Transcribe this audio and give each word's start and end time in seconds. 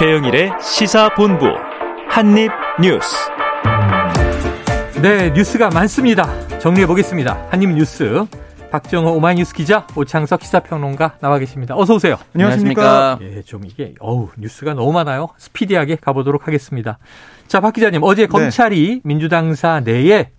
최영일의 0.00 0.52
시사본부 0.62 1.44
한입뉴스. 2.08 3.16
네, 5.02 5.28
뉴스가 5.28 5.68
많습니다. 5.68 6.26
정리해 6.58 6.86
보겠습니다. 6.86 7.48
한입뉴스. 7.50 8.24
박정호 8.70 9.10
오마이뉴스 9.12 9.52
기자, 9.52 9.86
오창석 9.94 10.40
시사평론가 10.42 11.18
나와 11.20 11.38
계십니다. 11.38 11.74
어서 11.76 11.96
오세요. 11.96 12.16
안녕하십니까. 12.34 13.18
예, 13.20 13.42
좀 13.42 13.66
이게 13.66 13.92
어우 14.00 14.30
뉴스가 14.38 14.72
너무 14.72 14.90
많아요. 14.92 15.28
스피디하게 15.36 15.96
가보도록 15.96 16.46
하겠습니다. 16.46 16.98
자, 17.46 17.60
박 17.60 17.74
기자님 17.74 18.02
어제 18.02 18.22
네. 18.22 18.26
검찰이 18.28 19.02
민주당사 19.04 19.80
내에 19.80 20.30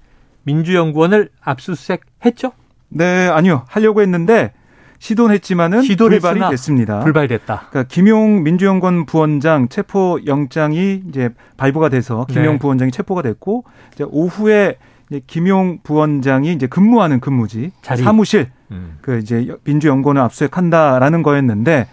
민주연구원을 0.42 1.30
압수수색했죠? 1.40 2.54
네, 2.90 3.28
아니요. 3.28 3.66
하려고 3.68 4.02
했는데 4.02 4.54
시도는 5.02 5.34
했지만은 5.34 5.82
시도를 5.82 6.20
불발이 6.20 6.52
됐습니다. 6.52 7.00
불발됐다. 7.00 7.70
그러니까 7.72 7.84
김용 7.92 8.44
민주연구원 8.44 9.08
부원장 9.08 9.68
체포 9.68 10.20
영장이 10.28 11.02
이제 11.10 11.32
발부가 11.58 11.90
돼서 11.90 12.28
김용 12.30 12.54
네. 12.54 12.60
부원장이 12.60 12.92
체포가 12.92 13.24
됐고 13.24 13.64
이제 13.96 14.06
오후에 14.08 14.78
이제 15.10 15.22
김용 15.26 15.80
부원장이 15.82 16.54
이제 16.54 16.68
근무하는 16.68 17.20
근무지 17.20 17.72
자리. 17.82 18.04
사무실 18.04 18.52
음. 18.70 19.00
그 19.02 19.18
이제 19.18 19.48
민주연구원을 19.64 20.22
압수수색한다라는 20.22 21.24
거였는데 21.24 21.88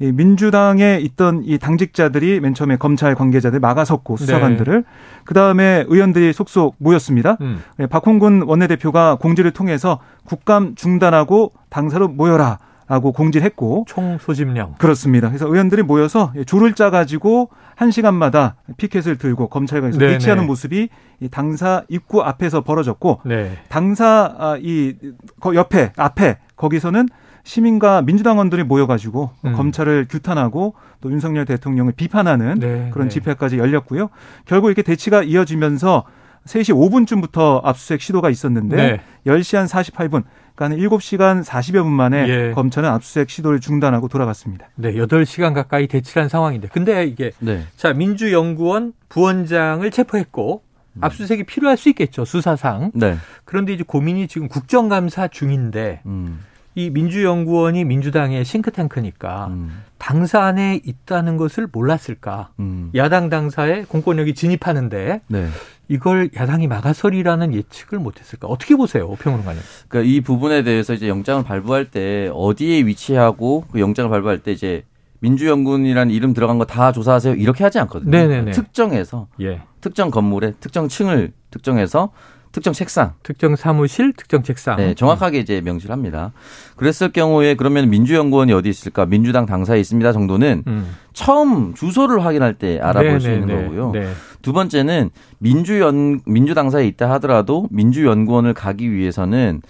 이 0.00 0.12
민주당에 0.12 0.98
있던 1.00 1.42
이 1.44 1.56
당직자들이 1.56 2.40
맨 2.40 2.52
처음에 2.52 2.76
검찰 2.76 3.14
관계자들 3.14 3.58
막아섰고 3.58 4.18
수사관들을 4.18 4.84
그 5.24 5.32
다음에 5.32 5.84
의원들이 5.88 6.34
속속 6.34 6.76
모였습니다. 6.78 7.38
음. 7.40 7.62
네, 7.78 7.86
박홍근 7.86 8.42
원내대표가 8.42 9.16
공지를 9.16 9.50
통해서 9.50 9.98
국감 10.24 10.74
중단하고 10.74 11.52
당사로 11.70 12.08
모여라 12.08 12.58
라고 12.88 13.12
공지를 13.12 13.44
했고 13.46 13.84
총 13.86 14.18
소집령. 14.18 14.74
그렇습니다. 14.78 15.28
그래서 15.28 15.46
의원들이 15.46 15.82
모여서 15.84 16.32
줄을 16.44 16.74
짜 16.74 16.90
가지고 16.90 17.48
한 17.76 17.92
시간마다 17.92 18.56
피켓을 18.78 19.16
들고 19.16 19.46
검찰관에서 19.48 19.96
네네. 19.98 20.12
대치하는 20.14 20.44
모습이 20.46 20.88
이 21.20 21.28
당사 21.28 21.84
입구 21.88 22.22
앞에서 22.22 22.62
벌어졌고 22.62 23.20
네. 23.26 23.56
당사 23.68 24.34
아, 24.36 24.58
이 24.60 24.96
거- 25.38 25.54
옆에 25.54 25.92
앞에 25.96 26.38
거기서는 26.56 27.08
시민과 27.44 28.02
민주당원들이 28.02 28.64
모여가지고 28.64 29.30
음. 29.46 29.52
검찰을 29.54 30.08
규탄하고 30.10 30.74
또 31.00 31.10
윤석열 31.12 31.44
대통령을 31.44 31.92
비판하는 31.92 32.56
네, 32.58 32.90
그런 32.92 33.08
네. 33.08 33.14
집회까지 33.14 33.56
열렸고요. 33.58 34.10
결국 34.46 34.66
이렇게 34.66 34.82
대치가 34.82 35.22
이어지면서 35.22 36.02
3시 36.44 36.74
5분쯤부터 36.74 37.60
압수수색 37.64 38.00
시도가 38.02 38.30
있었는데 38.30 38.76
네. 38.76 39.00
10시 39.26 39.56
한 39.56 39.66
48분, 39.66 40.24
그러니까 40.60 40.64
한 40.64 40.76
7시간 40.76 41.42
40여 41.42 41.82
분 41.82 41.92
만에 41.92 42.28
예. 42.28 42.52
검찰은 42.52 42.88
압수수색 42.88 43.30
시도를 43.30 43.60
중단하고 43.60 44.08
돌아갔습니다. 44.08 44.68
네, 44.74 44.92
8시간 44.92 45.54
가까이 45.54 45.86
대치한 45.86 46.28
상황인데. 46.28 46.68
근데 46.68 47.04
이게 47.06 47.32
네. 47.38 47.64
자, 47.76 47.94
민주연구원 47.94 48.92
부원장을 49.08 49.90
체포했고 49.90 50.62
압수수색이 51.00 51.44
필요할 51.44 51.78
수 51.78 51.88
있겠죠. 51.88 52.26
수사상. 52.26 52.90
네. 52.94 53.16
그런데 53.46 53.72
이제 53.72 53.84
고민이 53.86 54.28
지금 54.28 54.48
국정감사 54.48 55.28
중인데 55.28 56.02
음. 56.04 56.40
이 56.74 56.90
민주연구원이 56.90 57.84
민주당의 57.84 58.44
싱크탱크니까 58.44 59.46
음. 59.46 59.82
당사 60.00 60.42
안에 60.42 60.80
있다는 60.84 61.36
것을 61.36 61.68
몰랐을까? 61.70 62.50
음. 62.58 62.90
야당 62.96 63.28
당사에 63.28 63.84
공권력이 63.84 64.34
진입하는데 64.34 65.20
네. 65.28 65.48
이걸 65.88 66.30
야당이 66.34 66.66
막아서리라는 66.68 67.52
예측을 67.52 67.98
못했을까? 67.98 68.48
어떻게 68.48 68.74
보세요, 68.76 69.14
평론가님? 69.16 69.60
그러니까 69.88 70.10
이 70.10 70.20
부분에 70.22 70.62
대해서 70.62 70.94
이제 70.94 71.06
영장을 71.08 71.44
발부할 71.44 71.90
때 71.90 72.30
어디에 72.32 72.86
위치하고 72.86 73.66
그 73.70 73.78
영장을 73.80 74.10
발부할 74.10 74.38
때 74.38 74.52
이제 74.52 74.84
민주연구원이라는 75.20 76.12
이름 76.14 76.32
들어간 76.32 76.56
거 76.58 76.64
다 76.64 76.92
조사하세요 76.92 77.34
이렇게 77.34 77.62
하지 77.62 77.78
않거든요. 77.80 78.10
네네네. 78.10 78.52
특정해서 78.52 79.28
예. 79.42 79.60
특정 79.82 80.10
건물에 80.10 80.54
특정 80.60 80.88
층을 80.88 81.32
특정해서 81.50 82.10
특정 82.52 82.72
책상, 82.72 83.12
특정 83.22 83.54
사무실, 83.54 84.12
특정 84.12 84.42
책상. 84.42 84.76
네, 84.76 84.94
정확하게 84.94 85.38
이제 85.38 85.60
명시를 85.60 85.92
합니다. 85.92 86.32
그랬을 86.76 87.12
경우에 87.12 87.54
그러면 87.54 87.88
민주연구원이 87.90 88.52
어디 88.52 88.68
있을까? 88.68 89.06
민주당 89.06 89.46
당사에 89.46 89.78
있습니다 89.78 90.12
정도는 90.12 90.64
음. 90.66 90.96
처음 91.12 91.74
주소를 91.74 92.24
확인할 92.24 92.54
때 92.54 92.80
알아볼 92.80 93.20
수 93.20 93.28
네, 93.28 93.34
있는 93.34 93.46
네, 93.46 93.62
거고요. 93.62 93.92
네. 93.92 94.08
두 94.42 94.52
번째는 94.52 95.10
민주연 95.38 96.20
민주당사에 96.26 96.86
있다 96.86 97.10
하더라도 97.12 97.68
민주연구원을 97.70 98.54
가기 98.54 98.90
위해서는 98.92 99.62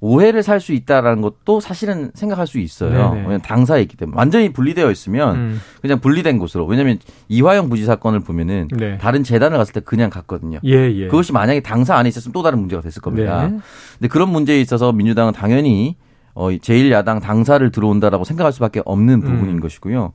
오해를 0.00 0.42
살 0.44 0.60
수 0.60 0.72
있다라는 0.72 1.22
것도 1.22 1.60
사실은 1.60 2.10
생각할 2.14 2.46
수 2.46 2.58
있어요. 2.58 2.90
네네. 2.90 3.10
왜냐하면 3.16 3.40
당사에 3.40 3.82
있기 3.82 3.96
때문에 3.96 4.16
완전히 4.16 4.52
분리되어 4.52 4.90
있으면 4.90 5.36
음. 5.36 5.60
그냥 5.80 5.98
분리된 6.00 6.38
곳으로. 6.38 6.66
왜냐하면 6.66 6.98
이화영 7.28 7.68
부지 7.68 7.84
사건을 7.84 8.20
보면은 8.20 8.68
네. 8.72 8.98
다른 8.98 9.24
재단을 9.24 9.58
갔을 9.58 9.72
때 9.74 9.80
그냥 9.80 10.10
갔거든요. 10.10 10.60
예, 10.64 10.92
예. 10.92 11.06
그것이 11.08 11.32
만약에 11.32 11.60
당사 11.60 11.96
안에 11.96 12.08
있었으면 12.08 12.32
또 12.32 12.42
다른 12.42 12.60
문제가 12.60 12.82
됐을 12.82 13.02
겁니다. 13.02 13.48
네. 13.48 13.58
근데 13.98 14.08
그런 14.08 14.30
문제에 14.30 14.60
있어서 14.60 14.92
민주당은 14.92 15.32
당연히 15.32 15.96
어, 16.34 16.50
제1야당 16.50 17.20
당사를 17.20 17.68
들어온다라고 17.72 18.22
생각할 18.22 18.52
수밖에 18.52 18.80
없는 18.84 19.22
부분인 19.22 19.56
음. 19.56 19.60
것이고요. 19.60 20.12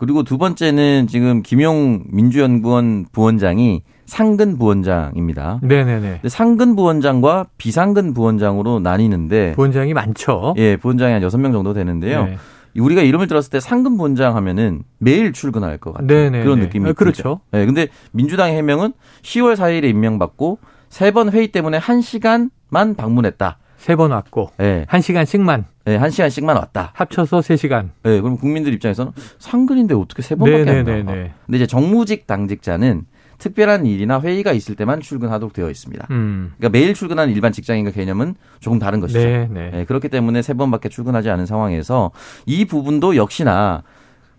그리고 0.00 0.22
두 0.22 0.38
번째는 0.38 1.08
지금 1.08 1.42
김용 1.42 2.04
민주연구원 2.10 3.04
부원장이 3.12 3.82
상근 4.06 4.56
부원장입니다. 4.56 5.60
네네네. 5.62 6.22
상근 6.26 6.74
부원장과 6.74 7.48
비상근 7.58 8.14
부원장으로 8.14 8.80
나뉘는데 8.80 9.52
부원장이 9.56 9.92
많죠. 9.92 10.54
예, 10.56 10.76
부원장이 10.78 11.12
한 11.12 11.22
여섯 11.22 11.36
명 11.36 11.52
정도 11.52 11.74
되는데요. 11.74 12.24
네. 12.24 12.38
우리가 12.78 13.02
이름을 13.02 13.26
들었을 13.26 13.50
때 13.50 13.60
상근 13.60 13.98
부원장 13.98 14.36
하면은 14.36 14.84
매일 14.96 15.34
출근할 15.34 15.76
것 15.76 15.92
같아요. 15.92 16.06
네네네. 16.06 16.44
그런 16.44 16.60
느낌이 16.60 16.84
아, 16.88 16.92
들죠. 16.94 16.96
그렇죠. 16.98 17.40
예, 17.52 17.66
근데 17.66 17.88
민주당의 18.12 18.56
해명은 18.56 18.94
10월 19.20 19.54
4일에 19.54 19.84
임명받고 19.90 20.60
세 20.88 21.10
번 21.12 21.30
회의 21.30 21.48
때문에 21.48 21.76
한시간만 21.76 22.94
방문했다. 22.96 23.58
세 23.76 23.96
번 23.96 24.12
왔고 24.12 24.50
예. 24.60 24.86
한 24.88 25.02
시간씩만 25.02 25.66
예, 25.90 25.96
한 25.96 26.10
시간씩만 26.10 26.56
왔다. 26.56 26.92
합쳐서 26.94 27.42
세 27.42 27.56
시간. 27.56 27.90
예, 28.04 28.20
그럼 28.20 28.36
국민들 28.36 28.72
입장에서는 28.72 29.12
상근인데 29.38 29.94
어떻게 29.94 30.22
세 30.22 30.34
번밖에 30.34 30.58
안 30.60 30.64
나와? 30.64 30.82
네네네네. 30.82 31.32
근데 31.46 31.56
이제 31.56 31.66
정무직 31.66 32.26
당직자는 32.26 33.06
특별한 33.38 33.86
일이나 33.86 34.20
회의가 34.20 34.52
있을 34.52 34.76
때만 34.76 35.00
출근하도록 35.00 35.52
되어 35.52 35.70
있습니다. 35.70 36.06
음. 36.10 36.52
그러니까 36.58 36.78
매일 36.78 36.94
출근하는 36.94 37.32
일반 37.32 37.52
직장인과 37.52 37.90
개념은 37.90 38.34
조금 38.60 38.78
다른 38.78 39.00
것이죠. 39.00 39.18
네, 39.18 39.48
네. 39.50 39.70
예, 39.74 39.84
그렇기 39.84 40.08
때문에 40.08 40.42
세 40.42 40.54
번밖에 40.54 40.88
출근하지 40.88 41.30
않은 41.30 41.46
상황에서 41.46 42.10
이 42.46 42.66
부분도 42.66 43.16
역시나 43.16 43.82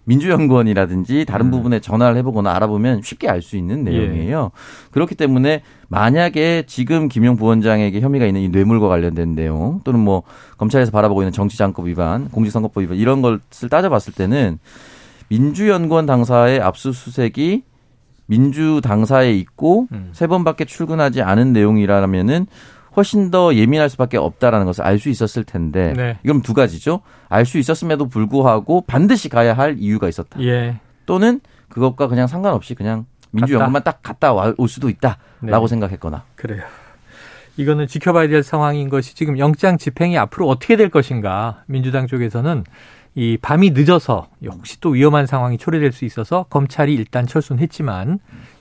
민주연구원이라든지 0.05 1.25
다른 1.25 1.47
음. 1.47 1.51
부분에 1.51 1.79
전화를 1.79 2.17
해보거나 2.17 2.53
알아보면 2.55 3.01
쉽게 3.03 3.29
알 3.29 3.41
수 3.41 3.57
있는 3.57 3.87
예. 3.87 3.91
내용이에요. 3.91 4.51
그렇기 4.91 5.15
때문에 5.15 5.63
만약에 5.89 6.63
지금 6.67 7.07
김용 7.07 7.35
부원장에게 7.37 7.99
혐의가 8.01 8.25
있는 8.25 8.41
이 8.41 8.49
뇌물과 8.49 8.87
관련된 8.87 9.33
내용 9.35 9.81
또는 9.83 9.99
뭐 9.99 10.23
검찰에서 10.57 10.91
바라보고 10.91 11.21
있는 11.23 11.31
정치장법 11.31 11.87
위반, 11.87 12.29
공직선거법 12.29 12.83
위반 12.83 12.97
이런 12.97 13.21
것을 13.21 13.69
따져봤을 13.69 14.13
때는 14.13 14.59
민주연구원 15.29 16.05
당사의 16.05 16.61
압수수색이 16.61 17.63
민주 18.27 18.79
당사에 18.83 19.33
있고 19.33 19.87
음. 19.91 20.09
세 20.13 20.27
번밖에 20.27 20.65
출근하지 20.65 21.21
않은 21.21 21.51
내용이라면은 21.51 22.47
훨씬 22.95 23.31
더 23.31 23.53
예민할 23.55 23.89
수밖에 23.89 24.17
없다라는 24.17 24.65
것을 24.65 24.83
알 24.83 24.99
수 24.99 25.09
있었을 25.09 25.43
텐데 25.43 25.93
네. 25.95 26.17
이건 26.23 26.41
두 26.41 26.53
가지죠. 26.53 27.01
알 27.29 27.45
수 27.45 27.57
있었음에도 27.57 28.07
불구하고 28.09 28.81
반드시 28.81 29.29
가야 29.29 29.53
할 29.53 29.75
이유가 29.79 30.07
있었다. 30.09 30.41
예. 30.43 30.79
또는 31.05 31.39
그것과 31.69 32.07
그냥 32.07 32.27
상관없이 32.27 32.75
그냥 32.75 33.05
민주연구만 33.31 33.83
딱 33.83 34.01
갔다 34.03 34.33
와- 34.33 34.53
올 34.57 34.67
수도 34.67 34.89
있다라고 34.89 35.17
네. 35.41 35.67
생각했거나. 35.67 36.23
그래요. 36.35 36.63
이거는 37.57 37.87
지켜봐야 37.87 38.27
될 38.27 38.43
상황인 38.43 38.89
것이 38.89 39.15
지금 39.15 39.37
영장 39.37 39.77
집행이 39.77 40.17
앞으로 40.17 40.47
어떻게 40.47 40.75
될 40.75 40.89
것인가. 40.89 41.63
민주당 41.67 42.07
쪽에서는 42.07 42.63
이 43.15 43.37
밤이 43.41 43.71
늦어서 43.71 44.27
혹시 44.45 44.79
또 44.79 44.89
위험한 44.91 45.25
상황이 45.27 45.57
초래될 45.57 45.91
수 45.91 46.05
있어서 46.05 46.43
검찰이 46.49 46.93
일단 46.93 47.27
철순했지만 47.27 48.19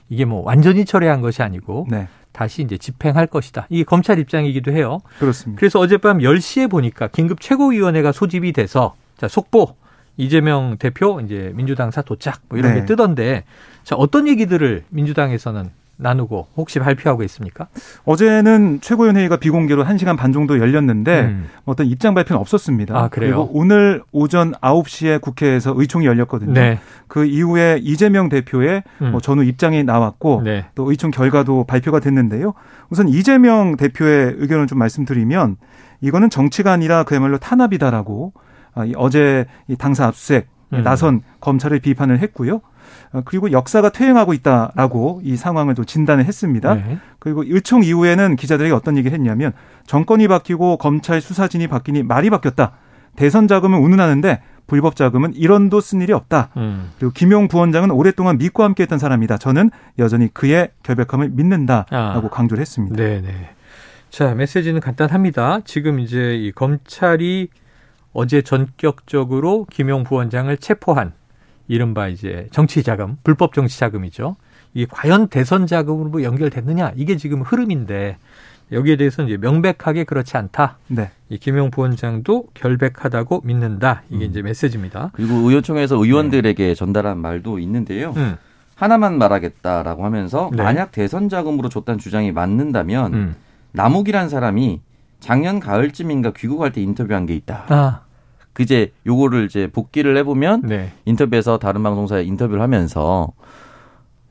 이게 0.09 0.25
뭐 0.25 0.41
완전히 0.43 0.83
철회한 0.83 1.21
것이 1.21 1.41
아니고 1.41 1.87
네, 1.89 2.07
다시 2.31 2.61
이제 2.61 2.77
집행할 2.77 3.27
것이다. 3.27 3.67
이게 3.69 3.83
검찰 3.83 4.19
입장이기도 4.19 4.71
해요. 4.71 4.99
그렇습니다. 5.19 5.59
그래서 5.59 5.79
어젯밤 5.79 6.19
10시에 6.19 6.69
보니까 6.69 7.07
긴급 7.07 7.41
최고위원회가 7.41 8.11
소집이 8.11 8.53
돼서 8.53 8.95
자, 9.17 9.27
속보 9.27 9.75
이재명 10.17 10.77
대표 10.77 11.19
이제 11.21 11.51
민주당 11.55 11.91
사 11.91 12.01
도착 12.01 12.41
뭐 12.49 12.57
이런 12.57 12.73
네. 12.73 12.81
게 12.81 12.85
뜨던데 12.85 13.43
자, 13.83 13.95
어떤 13.95 14.27
얘기들을 14.27 14.83
민주당에서는 14.89 15.69
나누고 16.01 16.47
혹시 16.57 16.79
발표하고 16.79 17.23
있습니까? 17.23 17.67
어제는 18.05 18.79
최고위원회의가 18.81 19.37
비공개로 19.37 19.85
1시간 19.85 20.17
반 20.17 20.33
정도 20.33 20.59
열렸는데 20.59 21.21
음. 21.21 21.47
어떤 21.65 21.85
입장 21.87 22.13
발표는 22.13 22.39
없었습니다. 22.39 22.97
아, 22.97 23.07
그래요? 23.07 23.29
리고 23.31 23.49
오늘 23.53 24.03
오전 24.11 24.53
9시에 24.53 25.21
국회에서 25.21 25.73
의총이 25.75 26.05
열렸거든요. 26.05 26.53
네. 26.53 26.79
그 27.07 27.25
이후에 27.25 27.79
이재명 27.81 28.29
대표의 28.29 28.83
음. 29.01 29.11
뭐 29.11 29.21
전후 29.21 29.43
입장이 29.43 29.83
나왔고 29.83 30.41
네. 30.43 30.65
또 30.75 30.89
의총 30.89 31.11
결과도 31.11 31.65
발표가 31.65 31.99
됐는데요. 31.99 32.53
우선 32.89 33.07
이재명 33.07 33.77
대표의 33.77 34.35
의견을 34.37 34.67
좀 34.67 34.79
말씀드리면 34.79 35.57
이거는 36.01 36.29
정치가 36.29 36.71
아니라 36.71 37.03
그야말로 37.03 37.37
탄압이다라고 37.37 38.33
아, 38.73 38.85
이 38.85 38.93
어제 38.95 39.45
이 39.67 39.75
당사 39.75 40.07
압수수색 40.07 40.47
음. 40.73 40.83
나선 40.83 41.21
검찰을 41.41 41.79
비판을 41.79 42.19
했고요. 42.19 42.61
어, 43.13 43.21
그리고 43.25 43.51
역사가 43.51 43.89
퇴행하고 43.89 44.33
있다라고 44.33 45.21
이 45.23 45.35
상황을 45.35 45.75
또 45.75 45.83
진단을 45.83 46.25
했습니다. 46.25 46.75
네. 46.75 46.97
그리고 47.19 47.43
의총 47.43 47.83
이후에는 47.83 48.35
기자들에게 48.35 48.73
어떤 48.73 48.97
얘기를 48.97 49.17
했냐면 49.17 49.51
정권이 49.85 50.27
바뀌고 50.27 50.77
검찰 50.77 51.21
수사진이 51.21 51.67
바뀌니 51.67 52.03
말이 52.03 52.29
바뀌었다. 52.29 52.73
대선 53.15 53.47
자금은 53.47 53.79
운운하는데 53.79 54.41
불법 54.67 54.95
자금은 54.95 55.33
1원도 55.33 55.81
쓴 55.81 55.99
일이 56.01 56.13
없다. 56.13 56.49
음. 56.55 56.91
그리고 56.97 57.11
김용 57.13 57.49
부원장은 57.49 57.91
오랫동안 57.91 58.37
믿고 58.37 58.63
함께했던 58.63 58.99
사람이다. 58.99 59.37
저는 59.37 59.69
여전히 59.99 60.33
그의 60.33 60.69
결백함을 60.83 61.29
믿는다라고 61.31 62.27
아. 62.27 62.29
강조를 62.29 62.61
했습니다. 62.61 62.95
네네. 62.95 63.49
자 64.09 64.33
메시지는 64.33 64.79
간단합니다. 64.79 65.61
지금 65.65 65.99
이제 65.99 66.35
이 66.35 66.51
검찰이 66.53 67.49
어제 68.13 68.41
전격적으로 68.41 69.65
김용 69.69 70.03
부원장을 70.03 70.55
체포한 70.57 71.13
이른바 71.71 72.09
이제 72.09 72.49
정치 72.51 72.83
자금, 72.83 73.15
불법 73.23 73.53
정치 73.53 73.79
자금이죠. 73.79 74.35
이게 74.73 74.85
과연 74.91 75.29
대선 75.29 75.67
자금으로 75.67 76.21
연결됐느냐 76.21 76.91
이게 76.97 77.15
지금 77.15 77.41
흐름인데 77.41 78.17
여기에 78.73 78.97
대해서는 78.97 79.29
이제 79.29 79.37
명백하게 79.37 80.03
그렇지 80.03 80.35
않다. 80.35 80.77
네. 80.87 81.11
이 81.29 81.37
김용 81.37 81.71
부원장도 81.71 82.47
결백하다고 82.53 83.43
믿는다. 83.45 84.03
이게 84.09 84.25
음. 84.25 84.29
이제 84.29 84.41
메시지입니다. 84.41 85.11
그리고 85.13 85.35
의원총회에서 85.35 85.95
의원들에게 85.95 86.67
네. 86.67 86.75
전달한 86.75 87.19
말도 87.19 87.57
있는데요. 87.59 88.13
음. 88.17 88.35
하나만 88.75 89.17
말하겠다라고 89.17 90.03
하면서 90.03 90.49
네. 90.53 90.63
만약 90.63 90.91
대선 90.91 91.29
자금으로 91.29 91.69
줬다는 91.69 91.99
주장이 91.99 92.33
맞는다면 92.33 93.13
음. 93.13 93.35
남욱이란 93.71 94.27
사람이 94.27 94.81
작년 95.21 95.61
가을쯤인가 95.61 96.33
귀국할 96.33 96.73
때 96.73 96.81
인터뷰한 96.81 97.25
게 97.27 97.33
있다. 97.35 97.65
아. 97.69 98.01
그제 98.53 98.91
요거를 99.05 99.45
이제 99.45 99.67
복귀를 99.67 100.17
해보면 100.17 100.63
네. 100.63 100.91
인터뷰에서 101.05 101.57
다른 101.57 101.83
방송사에 101.83 102.23
인터뷰를 102.23 102.61
하면서 102.61 103.31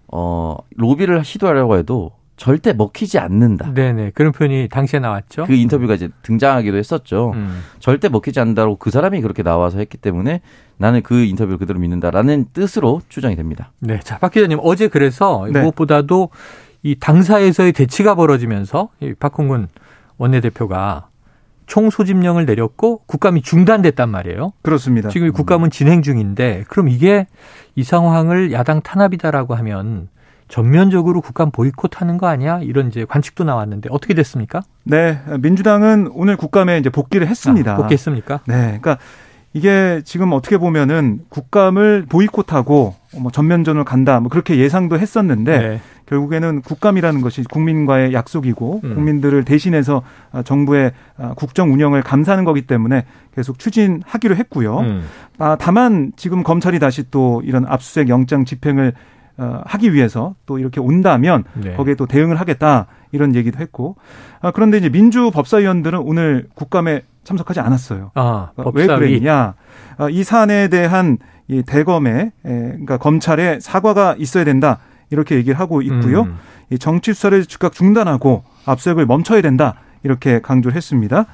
어 0.09 0.57
로비를 0.77 1.25
시도하려고 1.25 1.77
해도 1.77 2.13
절대 2.41 2.73
먹히지 2.73 3.19
않는다. 3.19 3.75
네네 3.75 4.13
그런 4.15 4.33
표현이 4.33 4.69
당시에 4.71 4.99
나왔죠. 4.99 5.45
그 5.45 5.53
인터뷰가 5.53 5.95
이제 5.95 6.09
등장하기도 6.23 6.75
했었죠. 6.75 7.33
음. 7.35 7.63
절대 7.81 8.09
먹히지 8.09 8.41
않는다고 8.41 8.77
그 8.77 8.91
사람이 8.91 9.21
그렇게 9.21 9.43
나와서 9.43 9.79
했기 9.79 9.99
때문에 9.99 10.41
나는 10.79 11.03
그 11.03 11.23
인터뷰를 11.23 11.59
그대로 11.59 11.79
믿는다라는 11.79 12.47
뜻으로 12.55 13.03
추정이 13.11 13.37
됩니다. 13.37 13.73
네, 13.79 14.01
자박 14.01 14.33
기자님 14.33 14.59
어제 14.63 14.89
그래서 14.89 15.47
네. 15.53 15.61
무엇보다도 15.61 16.31
이 16.83 16.99
당사에서의 16.99 17.73
대치가 17.73 18.15
벌어지면서 18.15 18.89
이 19.01 19.13
박홍근 19.13 19.69
원내대표가 20.17 21.10
총소집령을 21.71 22.47
내렸고 22.47 23.03
국감이 23.07 23.43
중단됐단 23.43 24.11
말이에요. 24.11 24.53
그렇습니다. 24.63 25.09
지금 25.09 25.33
국감은 25.33 25.71
진행 25.71 26.03
중인데 26.03 26.65
그럼 26.69 26.89
이게 26.89 27.29
이 27.77 27.85
상황을 27.85 28.53
야당 28.53 28.83
탄압이다라고 28.83 29.55
하면 29.55 30.09
전면적으로 30.49 31.21
국감 31.21 31.53
보이콧하는 31.53 32.19
거 32.19 32.27
아니야? 32.27 32.59
이런 32.59 32.89
이제 32.89 33.05
관측도 33.05 33.45
나왔는데 33.45 33.89
어떻게 33.93 34.15
됐습니까? 34.15 34.63
네, 34.83 35.21
민주당은 35.39 36.11
오늘 36.13 36.37
국감에 36.37 36.77
이제 36.79 36.91
복귀를 36.91 37.29
했습니다. 37.29 37.75
아, 37.75 37.77
복귀했습니까? 37.77 38.41
네, 38.49 38.57
그러니까 38.81 38.99
이게 39.53 40.03
지금 40.05 40.33
어떻게 40.33 40.59
보면은 40.59 41.21
국감을 41.29 42.07
보이콧하고 42.09 42.97
뭐 43.21 43.31
전면전을 43.31 43.85
간다, 43.85 44.19
뭐 44.19 44.29
그렇게 44.29 44.59
예상도 44.59 44.99
했었는데 44.99 45.59
네. 45.59 45.81
결국에는 46.11 46.61
국감이라는 46.63 47.21
것이 47.21 47.45
국민과의 47.45 48.13
약속이고 48.13 48.81
음. 48.83 48.95
국민들을 48.95 49.45
대신해서 49.45 50.03
정부의 50.45 50.93
국정 51.37 51.73
운영을 51.73 52.03
감사하는 52.03 52.45
거기 52.45 52.63
때문에 52.63 53.05
계속 53.35 53.59
추진하기로 53.59 54.35
했고요. 54.37 54.81
음. 54.81 55.03
아, 55.39 55.57
다만 55.59 56.13
지금 56.17 56.43
검찰이 56.43 56.81
다시 56.81 57.11
또 57.11 57.43
이런 57.45 57.65
압수수색 57.67 58.09
영장 58.09 58.45
집행을 58.45 58.93
어, 59.39 59.63
하기 59.65 59.95
위해서 59.95 60.35
또 60.45 60.59
이렇게 60.59 60.81
온다면 60.81 61.45
네. 61.55 61.75
거기에 61.75 61.95
또 61.95 62.05
대응을 62.05 62.39
하겠다 62.39 62.89
이런 63.13 63.35
얘기도 63.35 63.59
했고 63.59 63.97
아, 64.41 64.51
그런데 64.51 64.77
이제 64.77 64.91
민주 64.91 65.31
법사위원들은 65.31 65.99
오늘 66.01 66.49
국감에 66.55 67.03
참석하지 67.25 67.61
않았어요. 67.61 68.11
아, 68.15 68.51
그러니까 68.55 68.79
왜 68.79 68.87
그랬냐? 68.87 69.55
아, 69.97 70.09
이 70.11 70.25
사안에 70.25 70.69
대한 70.69 71.19
이 71.49 71.63
대검의 71.63 72.13
에, 72.17 72.33
그러니까 72.45 72.99
검찰의 72.99 73.61
사과가 73.61 74.17
있어야 74.19 74.45
된다 74.45 74.79
이렇게 75.11 75.37
얘기를 75.37 75.59
하고 75.59 75.83
있고요. 75.83 76.23
음. 76.23 76.37
이 76.71 76.79
정치 76.79 77.13
수사를 77.13 77.45
즉각 77.47 77.73
중단하고 77.73 78.45
압수수색을 78.65 79.07
멈춰야 79.07 79.43
된다 79.43 79.75
이렇게 80.03 80.41
강조를 80.41 80.77
했습니다. 80.77 81.27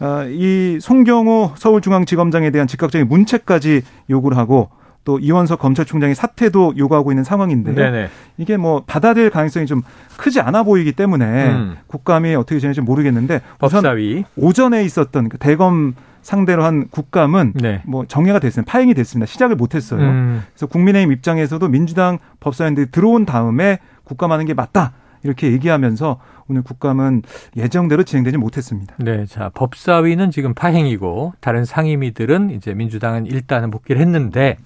아, 0.00 0.24
이 0.28 0.78
송경호 0.80 1.52
서울중앙지검장에 1.56 2.50
대한 2.50 2.66
즉각적인 2.66 3.08
문책까지 3.08 3.82
요구를 4.08 4.36
하고 4.36 4.70
또 5.04 5.18
이원석 5.18 5.58
검찰총장의 5.60 6.14
사퇴도 6.14 6.74
요구하고 6.76 7.10
있는 7.12 7.24
상황인데요. 7.24 7.74
네네. 7.74 8.08
이게 8.36 8.56
뭐 8.56 8.82
받아들일 8.86 9.30
가능성이 9.30 9.66
좀 9.66 9.82
크지 10.18 10.40
않아 10.40 10.62
보이기 10.62 10.92
때문에 10.92 11.48
음. 11.48 11.76
국감이 11.86 12.34
어떻게 12.34 12.58
되는지 12.60 12.80
모르겠는데 12.80 13.40
법사위 13.58 14.24
오전에 14.36 14.84
있었던 14.84 15.28
그 15.30 15.38
대검 15.38 15.94
상대로 16.22 16.64
한 16.64 16.88
국감은 16.88 17.52
네. 17.54 17.82
뭐 17.86 18.04
정해가 18.06 18.38
됐습니다. 18.38 18.70
파행이 18.70 18.94
됐습니다. 18.94 19.26
시작을 19.26 19.56
못했어요. 19.56 20.00
음. 20.00 20.42
그래서 20.52 20.66
국민의힘 20.66 21.12
입장에서도 21.12 21.66
민주당 21.68 22.18
법사위원들이 22.40 22.90
들어온 22.90 23.24
다음에 23.24 23.78
국감하는 24.04 24.44
게 24.46 24.54
맞다. 24.54 24.92
이렇게 25.22 25.52
얘기하면서 25.52 26.18
오늘 26.48 26.62
국감은 26.62 27.22
예정대로 27.56 28.02
진행되지 28.02 28.38
못했습니다. 28.38 28.94
네, 28.98 29.26
자 29.26 29.50
법사위는 29.54 30.30
지금 30.30 30.54
파행이고 30.54 31.34
다른 31.40 31.64
상임위들은 31.64 32.50
이제 32.50 32.74
민주당은 32.74 33.26
일단은 33.26 33.70
복귀를 33.70 34.00
했는데 34.00 34.56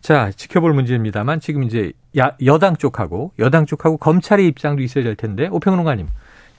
자 0.00 0.30
지켜볼 0.34 0.72
문제입니다만 0.72 1.40
지금 1.40 1.62
이제 1.62 1.92
야, 2.18 2.32
여당 2.44 2.76
쪽하고 2.76 3.32
여당 3.38 3.66
쪽하고 3.66 3.98
검찰의 3.98 4.46
입장도 4.48 4.82
있어야 4.82 5.04
될 5.04 5.14
텐데 5.14 5.46
오평론가님 5.48 6.08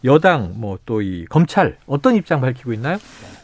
여당 0.03 0.53
뭐 0.55 0.77
또 0.85 1.01
이 1.01 1.25
검찰 1.29 1.77
어떤 1.85 2.15
입장 2.15 2.41
밝히고 2.41 2.73
있나요? 2.73 2.97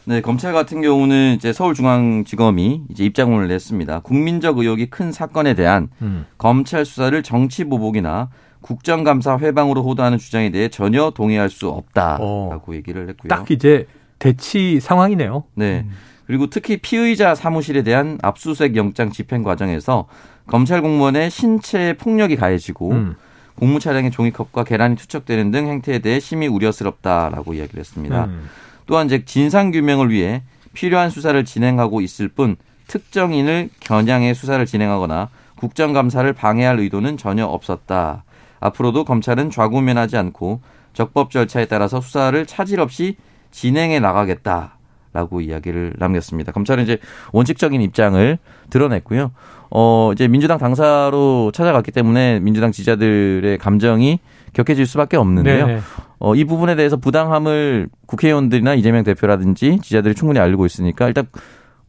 네, 0.06 0.22
검찰 0.22 0.54
같은 0.54 0.82
경우는 0.82 1.36
이제 1.36 1.52
서울중앙지검이 1.54 2.84
이제 2.90 3.04
입장문을 3.04 3.48
냈습니다. 3.50 4.00
국민적 4.00 4.58
의혹이 4.58 4.88
큰 4.88 5.12
사건에 5.12 5.54
대한 5.54 5.90
음. 6.02 6.26
검찰 6.38 6.86
수사를 6.86 7.22
정치 7.24 7.66
보복이나 7.66 8.30
국정감사 8.62 9.38
회방으로 9.40 9.84
호도하는 9.84 10.18
주장에 10.18 10.50
대해 10.50 10.70
전혀 10.70 11.12
동의할 11.12 11.50
수 11.50 11.70
없다라고 11.70 12.72
어. 12.72 12.76
얘기를 12.76 13.08
했고요. 13.10 13.28
딱 13.28 13.52
이제 13.52 13.86
대치 14.18 14.80
상황이네요. 14.80 15.44
네. 15.56 15.84
음. 15.86 15.92
그리고 16.26 16.48
특히 16.50 16.78
피의자 16.78 17.36
사무실에 17.36 17.84
대한 17.84 18.18
압수수색 18.22 18.76
영장 18.76 19.12
집행 19.12 19.44
과정에서 19.44 20.08
검찰 20.46 20.82
공무원의 20.82 21.30
신체 21.30 21.94
폭력이 21.94 22.36
가해지고 22.36 22.92
음. 22.92 23.16
공무 23.58 23.80
차량의 23.80 24.12
종이컵과 24.12 24.64
계란이 24.64 24.96
투척되는 24.96 25.52
등 25.52 25.68
행태에 25.68 26.00
대해 26.00 26.20
심히 26.20 26.48
우려스럽다라고 26.48 27.54
이야기를 27.54 27.80
했습니다. 27.80 28.26
음. 28.26 28.50
또한 28.86 29.10
즉 29.10 29.26
진상 29.26 29.72
규명을 29.72 30.10
위해 30.12 30.44
필요한 30.74 31.10
수사를 31.10 31.44
진행하고 31.44 32.02
있을 32.02 32.28
뿐 32.28 32.56
특정인을 32.88 33.70
겨냥해 33.80 34.34
수사를 34.34 34.64
진행하거나 34.66 35.30
국정감사를 35.58 36.32
방해할 36.34 36.80
의도는 36.80 37.18
전혀 37.18 37.46
없었다. 37.46 38.24
앞으로도 38.60 39.04
검찰은 39.04 39.50
좌구면하지 39.50 40.18
않고 40.18 40.62
적법 40.94 41.32
절차에 41.32 41.66
따라서 41.66 42.00
수사를 42.00 42.46
차질 42.46 42.80
없이 42.80 43.18
진행해 43.52 44.00
나가겠다 44.00 44.78
라고 45.14 45.42
이야기를 45.42 45.96
남겼습니다. 45.98 46.52
검찰은 46.52 46.84
이제 46.84 47.00
원칙적인 47.34 47.82
입장을 47.82 48.38
드러냈고요. 48.70 49.32
어, 49.70 50.12
이제 50.14 50.28
민주당 50.28 50.58
당사로 50.58 51.52
찾아갔기 51.54 51.92
때문에 51.92 52.40
민주당 52.40 52.72
지지자들의 52.72 53.58
감정이 53.58 54.20
격해질 54.54 54.86
수밖에 54.86 55.18
없는데요. 55.18 55.68
네네. 55.68 55.82
어, 56.20 56.36
이 56.36 56.46
부분에 56.46 56.76
대해서 56.76 56.98
부당함을 56.98 57.90
국회의원들이나 58.08 58.74
이재명 58.76 59.04
대표라든지 59.04 59.80
지지자들이 59.82 60.16
충분히 60.16 60.40
알고 60.40 60.66
있으니까 60.66 61.08
일단 61.08 61.28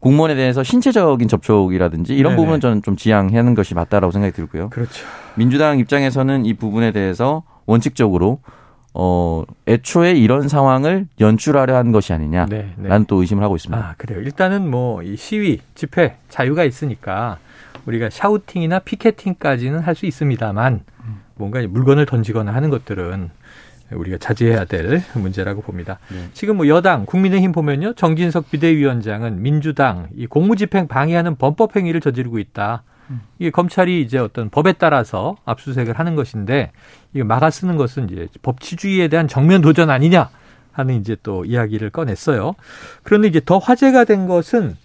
공무원에 0.01 0.35
대해서 0.35 0.63
신체적인 0.63 1.27
접촉이라든지 1.29 2.15
이런 2.15 2.33
네네. 2.33 2.37
부분은 2.37 2.61
저는 2.61 2.83
좀 2.83 2.97
지양하는 2.97 3.55
것이 3.55 3.75
맞다라고 3.75 4.13
생각이 4.13 4.33
들고요. 4.35 4.71
그렇죠. 4.71 5.05
민주당 5.35 5.79
입장에서는 5.79 6.45
이 6.45 6.55
부분에 6.55 6.93
대해서 6.93 7.43
원칙적으로 7.67 8.41
어, 8.95 9.45
애초에 9.67 10.13
이런 10.13 10.49
상황을 10.49 11.07
연출하려 11.21 11.77
한 11.77 11.93
것이 11.93 12.13
아니냐라는 12.13 12.75
네, 12.77 12.89
네. 12.89 13.05
또 13.07 13.21
의심을 13.21 13.43
하고 13.45 13.57
있습니다. 13.57 13.81
아, 13.81 13.95
그래요. 13.97 14.21
일단은 14.21 14.69
뭐 14.71 15.03
이 15.03 15.17
시위, 15.17 15.61
집회 15.75 16.17
자유가 16.29 16.65
있으니까 16.65 17.39
우리가 17.89 18.11
샤우팅이나 18.11 18.81
피켓팅까지는 18.81 19.81
할 19.81 19.95
수 19.95 20.07
있습니다만 20.07 20.83
뭔가 21.35 21.61
물건을 21.67 22.07
던지거나 22.07 22.55
하는 22.55 22.71
것들은 22.71 23.31
우리가 23.91 24.19
자제해야 24.19 24.65
될 24.67 25.03
문제라고 25.15 25.63
봅니다. 25.63 25.99
네. 26.11 26.29
지금 26.35 26.59
뭐 26.59 26.69
여당 26.69 27.07
국민의힘 27.07 27.53
보면요 27.53 27.95
정진석 27.95 28.51
비대위원장은 28.51 29.41
민주당 29.41 30.09
이 30.15 30.27
공무집행 30.27 30.89
방해하는 30.89 31.37
범법 31.37 31.75
행위를 31.75 32.01
저지르고 32.01 32.39
있다. 32.39 32.83
음. 33.11 33.23
이게 33.39 33.51
검찰이 33.51 34.03
이제 34.03 34.19
어떤 34.19 34.51
법에 34.51 34.75
따라서 34.75 35.37
압수수색을 35.47 35.99
하는 35.99 36.15
것인데 36.17 36.73
이거 37.15 37.25
막아 37.25 37.49
쓰는 37.51 37.77
것은 37.77 38.11
이제 38.11 38.29
법치주의에 38.43 39.09
대한 39.09 39.27
정면 39.27 39.63
도전 39.63 39.89
아니냐 39.89 40.29
하는 40.73 41.01
이제 41.01 41.17
또 41.23 41.47
이야기를 41.47 41.91
꺼냈어요. 41.91 42.55
그런데 43.03 43.29
이제 43.29 43.41
더 43.45 43.57
화제가 43.59 44.05
된 44.05 44.27
것은 44.29 44.77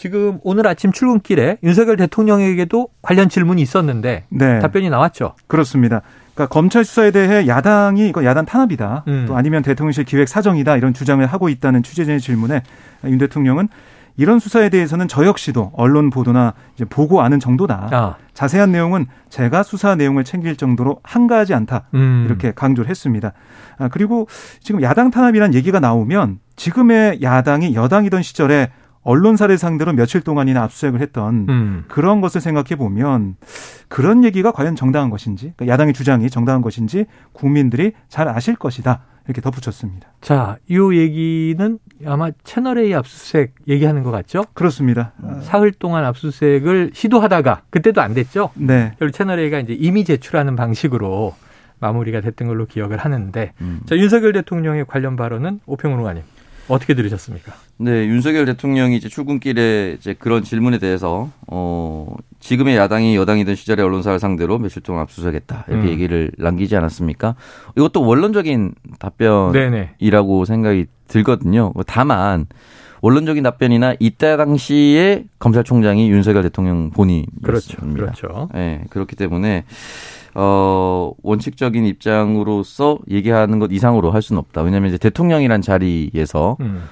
지금 0.00 0.38
오늘 0.44 0.66
아침 0.66 0.92
출근길에 0.92 1.58
윤석열 1.62 1.98
대통령에게도 1.98 2.88
관련 3.02 3.28
질문이 3.28 3.60
있었는데 3.60 4.24
네. 4.30 4.58
답변이 4.60 4.88
나왔죠. 4.88 5.34
그렇습니다. 5.46 6.00
그러니까 6.32 6.54
검찰 6.54 6.86
수사에 6.86 7.10
대해 7.10 7.46
야당이 7.46 8.08
이거 8.08 8.24
야당 8.24 8.46
탄압이다. 8.46 9.04
음. 9.08 9.24
또 9.28 9.36
아니면 9.36 9.62
대통령실 9.62 10.04
기획 10.04 10.26
사정이다 10.26 10.78
이런 10.78 10.94
주장을 10.94 11.24
하고 11.26 11.50
있다는 11.50 11.82
취재진의 11.82 12.18
질문에 12.20 12.62
윤 13.04 13.18
대통령은 13.18 13.68
이런 14.16 14.38
수사에 14.38 14.70
대해서는 14.70 15.06
저 15.06 15.26
역시도 15.26 15.72
언론 15.74 16.08
보도나 16.08 16.54
이제 16.76 16.86
보고 16.86 17.20
아는 17.20 17.38
정도다. 17.38 17.88
아. 17.92 18.16
자세한 18.32 18.72
내용은 18.72 19.04
제가 19.28 19.62
수사 19.62 19.96
내용을 19.96 20.24
챙길 20.24 20.56
정도로 20.56 21.00
한가하지 21.02 21.52
않다. 21.52 21.88
음. 21.92 22.24
이렇게 22.26 22.52
강조를 22.52 22.88
했습니다. 22.88 23.34
아, 23.76 23.88
그리고 23.88 24.28
지금 24.62 24.80
야당 24.80 25.10
탄압이라는 25.10 25.52
얘기가 25.52 25.78
나오면 25.78 26.38
지금의 26.56 27.20
야당이 27.20 27.74
여당이던 27.74 28.22
시절에 28.22 28.70
언론사를 29.02 29.56
상대로 29.56 29.92
며칠 29.92 30.20
동안이나 30.20 30.62
압수수색을 30.64 31.00
했던 31.00 31.46
음. 31.48 31.84
그런 31.88 32.20
것을 32.20 32.40
생각해 32.40 32.76
보면 32.76 33.36
그런 33.88 34.24
얘기가 34.24 34.52
과연 34.52 34.76
정당한 34.76 35.10
것인지 35.10 35.52
그러니까 35.56 35.72
야당의 35.72 35.94
주장이 35.94 36.28
정당한 36.28 36.60
것인지 36.60 37.06
국민들이 37.32 37.92
잘 38.08 38.28
아실 38.28 38.56
것이다 38.56 39.02
이렇게 39.26 39.40
덧붙였습니다. 39.40 40.08
자, 40.20 40.56
이 40.68 40.76
얘기는 40.92 41.78
아마 42.04 42.30
채널 42.42 42.78
A 42.78 42.92
압수수색 42.94 43.54
얘기하는 43.68 44.02
것 44.02 44.10
같죠? 44.10 44.44
그렇습니다. 44.54 45.12
사흘 45.42 45.72
동안 45.72 46.04
압수수색을 46.04 46.90
시도하다가 46.92 47.62
그때도 47.70 48.00
안 48.00 48.14
됐죠? 48.14 48.50
네. 48.54 48.92
채널 49.12 49.38
A가 49.38 49.60
이제 49.60 49.72
이미 49.72 50.04
제출하는 50.04 50.56
방식으로 50.56 51.34
마무리가 51.78 52.20
됐던 52.20 52.48
걸로 52.48 52.66
기억을 52.66 52.98
하는데 52.98 53.52
음. 53.60 53.80
자 53.86 53.96
윤석열 53.96 54.32
대통령의 54.32 54.84
관련 54.86 55.16
발언은 55.16 55.60
오평훈 55.66 56.00
의원님 56.00 56.22
어떻게 56.68 56.94
들으셨습니까? 56.94 57.52
네, 57.82 58.04
윤석열 58.04 58.44
대통령이 58.44 58.94
이제 58.94 59.08
출근길에 59.08 59.96
이제 59.98 60.12
그런 60.12 60.42
질문에 60.42 60.78
대해서 60.78 61.30
어 61.46 62.14
지금의 62.38 62.76
야당이 62.76 63.16
여당이던 63.16 63.54
시절의 63.54 63.82
언론사를 63.86 64.18
상대로 64.18 64.58
며칠 64.58 64.82
동안 64.82 65.00
압수수색했다 65.02 65.64
이렇게 65.68 65.86
음. 65.86 65.88
얘기를 65.88 66.30
남기지 66.36 66.76
않았습니까? 66.76 67.36
이것도 67.78 68.04
원론적인 68.04 68.74
답변이라고 68.98 69.52
네네. 69.52 70.44
생각이 70.46 70.86
들거든요. 71.08 71.72
다만 71.86 72.46
원론적인 73.00 73.42
답변이나 73.42 73.94
이때 73.98 74.36
당시에 74.36 75.24
검찰총장이 75.38 76.10
윤석열 76.10 76.42
대통령 76.42 76.90
본인이었습니다. 76.90 77.40
그렇죠. 77.42 77.76
그렇죠. 77.94 78.48
네, 78.52 78.84
그렇기 78.90 79.16
때문에 79.16 79.64
어, 80.34 81.12
원칙적인 81.22 81.86
입장으로서 81.86 82.98
얘기하는 83.10 83.58
것 83.58 83.72
이상으로 83.72 84.10
할 84.10 84.20
수는 84.20 84.38
없다. 84.38 84.60
왜냐하면 84.60 84.90
이제 84.90 84.98
대통령이란 84.98 85.62
자리에서 85.62 86.58
음. 86.60 86.82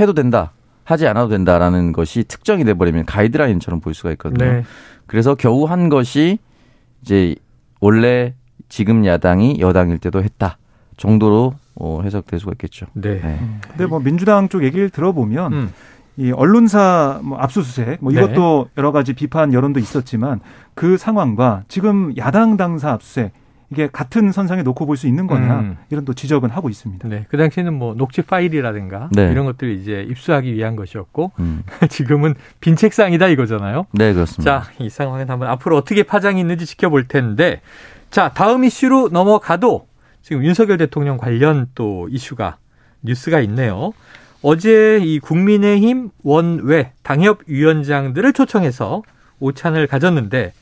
해도 0.00 0.12
된다. 0.12 0.52
하지 0.84 1.06
않아도 1.06 1.28
된다라는 1.28 1.92
것이 1.92 2.24
특정이 2.24 2.64
돼버리면 2.64 3.06
가이드라인처럼 3.06 3.80
보일 3.80 3.94
수가 3.94 4.10
있거든요. 4.12 4.52
네. 4.52 4.64
그래서 5.06 5.34
겨우 5.34 5.64
한 5.64 5.88
것이 5.88 6.38
이제 7.02 7.34
원래 7.80 8.34
지금 8.68 9.06
야당이 9.06 9.58
여당일 9.60 9.98
때도 9.98 10.22
했다 10.22 10.58
정도로 10.96 11.54
어, 11.74 12.00
해석될 12.02 12.40
수가 12.40 12.52
있겠죠. 12.52 12.86
네. 12.94 13.20
네. 13.20 13.38
근데 13.68 13.86
뭐 13.86 14.00
민주당 14.00 14.48
쪽 14.48 14.64
얘기를 14.64 14.90
들어보면 14.90 15.52
음. 15.52 15.72
이 16.16 16.30
언론사 16.30 17.20
뭐 17.22 17.38
압수수색 17.38 17.98
뭐 18.00 18.12
네. 18.12 18.18
이것도 18.18 18.66
네. 18.68 18.72
여러 18.76 18.92
가지 18.92 19.12
비판 19.14 19.52
여론도 19.52 19.80
있었지만 19.80 20.40
그 20.74 20.96
상황과 20.98 21.64
지금 21.68 22.12
야당 22.16 22.56
당사 22.56 22.92
압수수색 22.92 23.32
이게 23.72 23.88
같은 23.90 24.32
선상에 24.32 24.62
놓고 24.62 24.84
볼 24.86 24.96
수 24.96 25.06
있는 25.06 25.26
거냐 25.26 25.60
음. 25.60 25.78
이런 25.88 26.04
또 26.04 26.12
지적은 26.12 26.50
하고 26.50 26.68
있습니다. 26.68 27.08
네, 27.08 27.24
그 27.30 27.38
당시에는 27.38 27.72
뭐 27.72 27.94
녹취 27.94 28.20
파일이라든가 28.20 29.08
네. 29.12 29.32
이런 29.32 29.46
것들 29.46 29.70
이제 29.70 30.06
입수하기 30.08 30.52
위한 30.54 30.76
것이었고 30.76 31.32
음. 31.40 31.62
지금은 31.88 32.34
빈 32.60 32.76
책상이다 32.76 33.28
이거잖아요. 33.28 33.86
네, 33.92 34.12
그렇습니다. 34.12 34.60
자, 34.62 34.70
이 34.78 34.90
상황은 34.90 35.30
한번 35.30 35.48
앞으로 35.48 35.78
어떻게 35.78 36.02
파장이 36.02 36.38
있는지 36.40 36.66
지켜볼 36.66 37.08
텐데, 37.08 37.62
자 38.10 38.30
다음 38.34 38.64
이슈로 38.64 39.08
넘어가도 39.08 39.86
지금 40.20 40.44
윤석열 40.44 40.76
대통령 40.76 41.16
관련 41.16 41.66
또 41.74 42.08
이슈가 42.10 42.58
뉴스가 43.00 43.40
있네요. 43.40 43.92
어제 44.42 44.98
이 45.02 45.18
국민의힘 45.20 46.10
원외 46.22 46.92
당협 47.02 47.40
위원장들을 47.46 48.32
초청해서 48.34 49.02
오찬을 49.40 49.86
가졌는데 49.86 50.52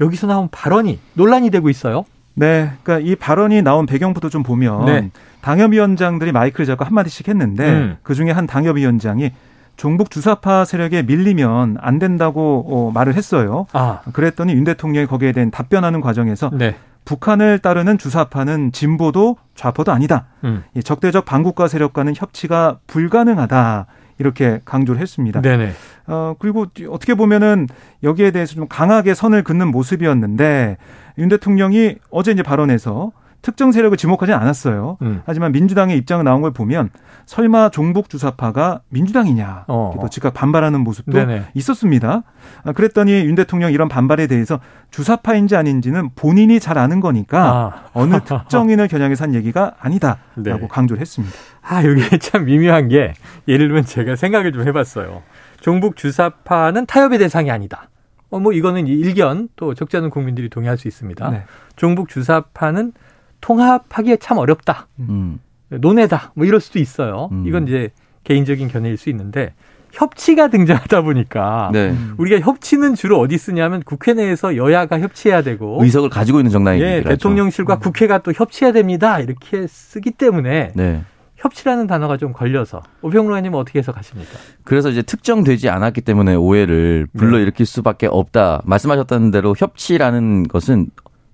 여기서 0.00 0.26
나온 0.26 0.48
발언이 0.50 0.98
논란이 1.14 1.50
되고 1.50 1.70
있어요. 1.70 2.04
네, 2.34 2.72
그러니까 2.82 3.08
이 3.08 3.16
발언이 3.16 3.62
나온 3.62 3.86
배경부터 3.86 4.28
좀 4.28 4.42
보면 4.42 4.84
네. 4.86 5.10
당협위원장들이 5.40 6.32
마이크를 6.32 6.66
잡고 6.66 6.84
한 6.84 6.94
마디씩 6.94 7.28
했는데 7.28 7.68
음. 7.68 7.96
그 8.02 8.14
중에 8.14 8.30
한 8.30 8.46
당협위원장이 8.46 9.32
종북 9.76 10.10
주사파 10.10 10.64
세력에 10.64 11.02
밀리면 11.02 11.78
안 11.80 11.98
된다고 11.98 12.64
어, 12.68 12.90
말을 12.92 13.14
했어요. 13.14 13.66
아. 13.72 14.00
그랬더니 14.12 14.52
윤 14.52 14.64
대통령이 14.64 15.06
거기에 15.06 15.32
대한 15.32 15.50
답변하는 15.50 16.00
과정에서 16.00 16.50
네. 16.52 16.76
북한을 17.06 17.60
따르는 17.60 17.96
주사파는 17.96 18.72
진보도 18.72 19.36
좌파도 19.54 19.90
아니다. 19.90 20.26
음. 20.44 20.64
적대적 20.84 21.24
반국가 21.24 21.66
세력과는 21.66 22.12
협치가 22.14 22.78
불가능하다. 22.86 23.86
이렇게 24.20 24.60
강조를 24.64 25.00
했습니다. 25.00 25.40
네네. 25.40 25.70
어, 26.06 26.34
그리고 26.38 26.66
어떻게 26.90 27.14
보면은 27.14 27.66
여기에 28.02 28.30
대해서 28.30 28.54
좀 28.54 28.68
강하게 28.68 29.14
선을 29.14 29.42
긋는 29.42 29.68
모습이었는데 29.68 30.76
윤 31.18 31.28
대통령이 31.28 31.96
어제 32.10 32.30
이제 32.32 32.42
발언에서 32.42 33.12
특정 33.42 33.72
세력을 33.72 33.96
지목하지는 33.96 34.38
않았어요. 34.38 34.98
음. 35.02 35.22
하지만 35.24 35.52
민주당의 35.52 35.96
입장을 35.98 36.22
나온 36.24 36.42
걸 36.42 36.52
보면 36.52 36.90
설마 37.26 37.70
종북 37.70 38.10
주사파가 38.10 38.80
민주당이냐 38.88 39.64
어. 39.68 39.94
또 40.00 40.08
즉각 40.08 40.34
반발하는 40.34 40.80
모습도 40.80 41.12
네네. 41.12 41.46
있었습니다. 41.54 42.22
아, 42.64 42.72
그랬더니 42.72 43.12
윤 43.12 43.34
대통령 43.34 43.72
이런 43.72 43.88
반발에 43.88 44.26
대해서 44.26 44.60
주사파인지 44.90 45.56
아닌지는 45.56 46.10
본인이 46.14 46.60
잘 46.60 46.76
아는 46.76 47.00
거니까 47.00 47.48
아. 47.48 47.90
어느 47.92 48.20
특정인을 48.20 48.88
겨냥해서 48.88 49.24
한 49.24 49.34
얘기가 49.34 49.74
아니다라고 49.80 50.20
네. 50.36 50.68
강조를 50.68 51.00
했습니다. 51.00 51.34
아 51.62 51.84
여기 51.84 52.02
참 52.20 52.44
미묘한 52.44 52.88
게 52.88 53.14
예를 53.48 53.68
들면 53.68 53.84
제가 53.84 54.16
생각을 54.16 54.52
좀 54.52 54.66
해봤어요. 54.66 55.22
종북 55.60 55.96
주사파는 55.96 56.86
타협의 56.86 57.18
대상이 57.18 57.50
아니다. 57.50 57.88
어, 58.30 58.38
뭐 58.38 58.52
이거는 58.52 58.86
일견 58.86 59.48
또 59.56 59.74
적지 59.74 59.96
않은 59.98 60.10
국민들이 60.10 60.48
동의할 60.48 60.78
수 60.78 60.88
있습니다. 60.88 61.30
네. 61.30 61.42
종북 61.76 62.08
주사파는 62.08 62.92
통합하기에 63.40 64.16
참 64.16 64.38
어렵다. 64.38 64.88
음. 65.00 65.40
논외다. 65.68 66.32
뭐 66.34 66.46
이럴 66.46 66.60
수도 66.60 66.78
있어요. 66.78 67.28
음. 67.32 67.44
이건 67.46 67.66
이제 67.68 67.90
개인적인 68.24 68.68
견해일 68.68 68.96
수 68.96 69.08
있는데 69.10 69.54
협치가 69.92 70.48
등장하다 70.48 71.02
보니까 71.02 71.70
네. 71.72 71.94
우리가 72.16 72.44
협치는 72.46 72.94
주로 72.94 73.18
어디 73.18 73.38
쓰냐면 73.38 73.82
국회 73.84 74.14
내에서 74.14 74.56
여야가 74.56 75.00
협치해야 75.00 75.42
되고 75.42 75.82
의석을 75.82 76.10
가지고 76.10 76.38
있는 76.38 76.50
정당이 76.50 76.80
예, 76.80 77.02
대통령실과 77.02 77.74
음. 77.74 77.80
국회가 77.80 78.18
또 78.18 78.32
협치해야 78.32 78.72
됩니다. 78.72 79.18
이렇게 79.18 79.66
쓰기 79.66 80.12
때문에 80.12 80.72
네. 80.74 81.02
협치라는 81.36 81.86
단어가 81.86 82.18
좀 82.18 82.32
걸려서 82.32 82.82
오평론가님은 83.00 83.58
어떻게 83.58 83.78
해석하십니까? 83.78 84.30
그래서 84.62 84.90
이제 84.90 85.02
특정되지 85.02 85.70
않았기 85.70 86.02
때문에 86.02 86.34
오해를 86.34 87.06
불러일으킬 87.16 87.64
네. 87.64 87.72
수밖에 87.72 88.06
없다. 88.06 88.62
말씀하셨던 88.64 89.30
대로 89.30 89.54
협치라는 89.58 90.48
것은 90.48 90.88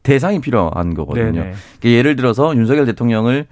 대상이 0.07 0.41
필요한 0.41 0.95
거거든요. 0.95 1.33
그러니까 1.33 1.59
예를 1.85 2.15
들어서 2.15 2.55
윤석열 2.55 2.87
대통령을 2.87 3.47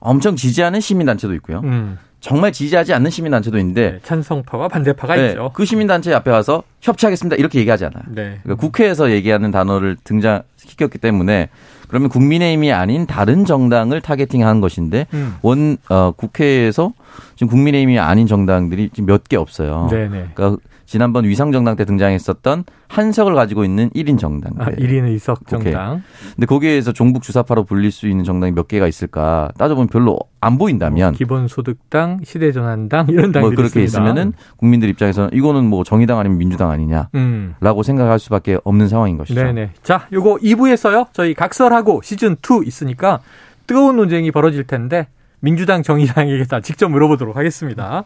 엄청 0.00 0.34
지지하는 0.34 0.80
시민단체도 0.80 1.34
있고요. 1.34 1.60
음. 1.62 1.98
정말 2.18 2.52
지지하지 2.52 2.92
않는 2.94 3.10
시민단체도 3.10 3.58
있는데 3.58 3.92
네, 3.92 3.98
찬성파와 4.02 4.68
반대파가 4.68 5.14
네, 5.14 5.28
있죠. 5.28 5.52
그 5.54 5.64
시민단체 5.64 6.12
앞에 6.12 6.30
와서 6.30 6.64
협치하겠습니다 6.80 7.36
이렇게 7.36 7.58
얘기하지 7.60 7.84
않아요. 7.86 8.02
네. 8.08 8.38
그러니까 8.42 8.54
국회에서 8.56 9.10
얘기하는 9.10 9.50
단어를 9.50 9.96
등장시켰기 10.04 10.98
때문에 10.98 11.48
그러면 11.88 12.08
국민의힘이 12.08 12.72
아닌 12.72 13.06
다른 13.06 13.44
정당을 13.44 14.00
타겟팅한 14.00 14.60
것인데 14.60 15.06
음. 15.12 15.34
원 15.42 15.76
어, 15.88 16.12
국회에서 16.16 16.92
지금 17.36 17.48
국민의힘이 17.48 17.98
아닌 17.98 18.26
정당들이 18.26 18.90
지금 18.92 19.06
몇 19.06 19.24
개 19.28 19.36
없어요. 19.36 19.88
네네. 19.90 20.30
그러니까 20.34 20.56
지난번 20.86 21.24
위상정당 21.24 21.76
때 21.76 21.84
등장했었던 21.84 22.64
한석을 22.88 23.34
가지고 23.36 23.64
있는 23.64 23.90
1인 23.90 24.18
정당. 24.18 24.54
아, 24.58 24.64
1인 24.72 25.04
의석 25.06 25.46
정당. 25.46 26.02
근데 26.34 26.46
거기에서 26.46 26.90
종북 26.90 27.22
주사파로 27.22 27.62
불릴 27.62 27.92
수 27.92 28.08
있는 28.08 28.24
정당이 28.24 28.52
몇 28.52 28.66
개가 28.66 28.88
있을까 28.88 29.50
따져보면 29.56 29.86
별로 29.86 30.18
안 30.40 30.58
보인다면. 30.58 31.10
뭐 31.10 31.16
기본소득당, 31.16 32.22
시대전환당 32.24 33.06
이런 33.10 33.30
당들이 33.30 33.40
뭐 33.42 33.50
그렇게 33.50 33.84
있습니다. 33.84 33.86
있으면은 34.10 34.32
국민들 34.56 34.88
입장에서는 34.88 35.30
이거는 35.32 35.64
뭐 35.64 35.84
정의당 35.84 36.18
아니면 36.18 36.38
민주당 36.38 36.69
아니냐라고 36.70 37.10
음. 37.14 37.54
생각할 37.84 38.18
수밖에 38.18 38.58
없는 38.64 38.88
상황인 38.88 39.18
것이죠. 39.18 39.42
네네. 39.42 39.72
자, 39.82 40.06
요거 40.12 40.36
2부에서요. 40.36 41.08
저희 41.12 41.34
각설하고 41.34 42.02
시즌 42.02 42.36
2 42.36 42.66
있으니까 42.66 43.20
뜨거운 43.66 43.96
논쟁이 43.96 44.30
벌어질 44.30 44.64
텐데 44.64 45.08
민주당 45.40 45.82
정의당에게 45.82 46.44
다 46.44 46.60
직접 46.60 46.88
물어보도록 46.88 47.36
하겠습니다. 47.36 48.04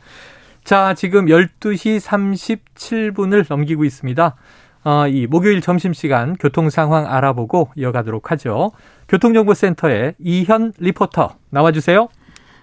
자, 0.64 0.94
지금 0.94 1.26
12시 1.26 2.00
37분을 2.00 3.44
넘기고 3.48 3.84
있습니다. 3.84 4.34
어, 4.84 5.08
이 5.08 5.26
목요일 5.26 5.60
점심시간 5.60 6.36
교통 6.38 6.70
상황 6.70 7.06
알아보고 7.06 7.70
이어가도록 7.74 8.30
하죠. 8.32 8.72
교통정보센터에 9.08 10.14
이현 10.18 10.72
리포터 10.78 11.36
나와주세요. 11.50 12.08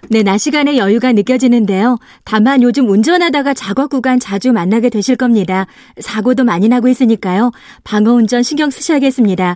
네, 0.10 0.24
낮 0.24 0.38
시간에 0.40 0.78
여유가 0.78 1.14
느껴지는데요. 1.14 1.98
다만 2.26 2.64
요즘 2.64 2.90
운전하다가 2.90 3.54
작업 3.54 3.90
구간 3.90 4.20
자주 4.20 4.52
만나게 4.52 4.90
되실 4.90 5.16
겁니다. 5.16 5.68
사고도 6.00 6.44
많이 6.44 6.68
나고 6.68 6.88
있으니까요. 6.88 7.52
방어 7.84 8.14
운전 8.14 8.44
신경 8.44 8.70
쓰셔야겠습니다. 8.70 9.56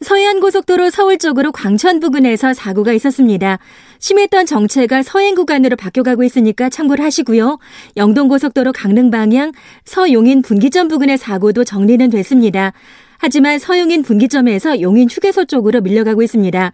서해안 0.00 0.40
고속도로 0.40 0.90
서울 0.90 1.18
쪽으로 1.18 1.52
광천 1.52 2.00
부근에서 2.00 2.52
사고가 2.52 2.92
있었습니다. 2.92 3.58
심했던 4.00 4.44
정체가 4.44 5.02
서행 5.02 5.34
구간으로 5.34 5.76
바뀌어가고 5.76 6.24
있으니까 6.24 6.68
참고를 6.68 7.02
하시고요. 7.02 7.58
영동 7.96 8.28
고속도로 8.28 8.72
강릉 8.72 9.10
방향 9.10 9.52
서용인 9.84 10.42
분기점 10.42 10.88
부근의 10.88 11.16
사고도 11.16 11.64
정리는 11.64 12.10
됐습니다. 12.10 12.72
하지만 13.16 13.58
서용인 13.58 14.02
분기점에서 14.02 14.82
용인 14.82 15.08
휴게소 15.08 15.46
쪽으로 15.46 15.80
밀려가고 15.80 16.22
있습니다. 16.22 16.72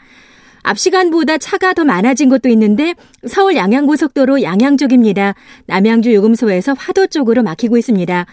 앞 0.62 0.79
시간보다 0.79 1.38
차가 1.38 1.73
더 1.73 1.85
많아진 1.85 2.29
곳도 2.29 2.49
있는데 2.50 2.95
서울 3.26 3.57
양양고속도로 3.57 4.43
양양 4.43 4.76
쪽입니다. 4.76 5.35
남양주 5.67 6.12
요금소에서 6.14 6.75
화도 6.79 7.07
쪽으로 7.09 7.43
막히고 7.43 7.76
있습니다. 7.79 8.26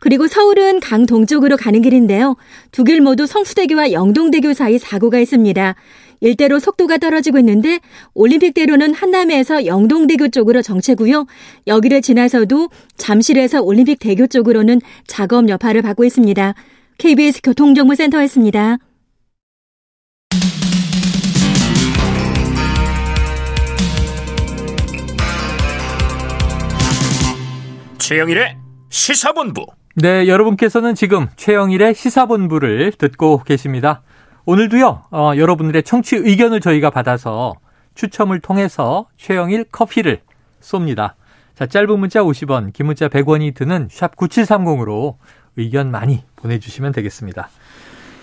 그리고 0.00 0.28
서울은 0.28 0.78
강 0.80 1.06
동 1.06 1.26
쪽으로 1.26 1.56
가는 1.56 1.82
길인데요. 1.82 2.36
두 2.70 2.84
길 2.84 3.00
모두 3.00 3.26
성수대교와 3.26 3.92
영동대교 3.92 4.54
사이 4.54 4.78
사고가 4.78 5.18
있습니다. 5.18 5.74
일대로 6.20 6.58
속도가 6.58 6.98
떨어지고 6.98 7.38
있는데 7.38 7.78
올림픽대로는 8.14 8.94
한남에서 8.94 9.66
영동대교 9.66 10.28
쪽으로 10.28 10.62
정체고요. 10.62 11.26
여기를 11.66 12.02
지나서도 12.02 12.70
잠실에서 12.96 13.62
올림픽대교 13.62 14.26
쪽으로는 14.28 14.80
작업 15.06 15.48
여파를 15.48 15.82
받고 15.82 16.04
있습니다. 16.04 16.54
KBS 16.98 17.40
교통정보센터였습니다. 17.42 18.78
최영일의 28.08 28.56
시사본부. 28.88 29.66
네, 29.96 30.28
여러분께서는 30.28 30.94
지금 30.94 31.28
최영일의 31.36 31.94
시사본부를 31.94 32.92
듣고 32.92 33.42
계십니다. 33.42 34.00
오늘도요, 34.46 35.02
어, 35.10 35.32
여러분들의 35.36 35.82
청취 35.82 36.16
의견을 36.16 36.62
저희가 36.62 36.88
받아서 36.88 37.56
추첨을 37.94 38.40
통해서 38.40 39.08
최영일 39.18 39.64
커피를 39.64 40.22
쏩니다. 40.58 41.16
자, 41.54 41.66
짧은 41.66 42.00
문자 42.00 42.22
50원, 42.22 42.72
긴 42.72 42.86
문자 42.86 43.08
100원이 43.08 43.54
드는 43.54 43.88
샵 43.90 44.16
9730으로 44.16 45.16
의견 45.56 45.90
많이 45.90 46.24
보내주시면 46.36 46.92
되겠습니다. 46.92 47.50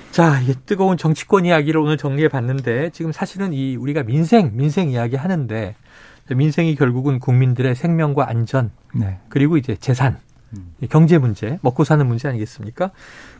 자, 0.10 0.42
이 0.42 0.56
뜨거운 0.65 0.98
정치권 0.98 1.46
이야기를 1.46 1.80
오늘 1.80 1.98
정리해 1.98 2.27
봤는데 2.27 2.89
지금 2.89 3.12
사실은 3.12 3.54
이 3.54 3.75
우리가 3.75 4.01
민생, 4.01 4.50
민생 4.56 4.89
이야기 4.89 5.15
하는데 5.15 5.75
민생이 6.34 6.75
결국은 6.75 7.20
국민들의 7.20 7.75
생명과 7.75 8.27
안전 8.29 8.72
네. 8.94 9.20
그리고 9.29 9.58
이제 9.58 9.75
재산, 9.75 10.17
음. 10.53 10.74
경제 10.89 11.17
문제, 11.17 11.60
먹고 11.62 11.84
사는 11.84 12.05
문제 12.05 12.27
아니겠습니까? 12.27 12.91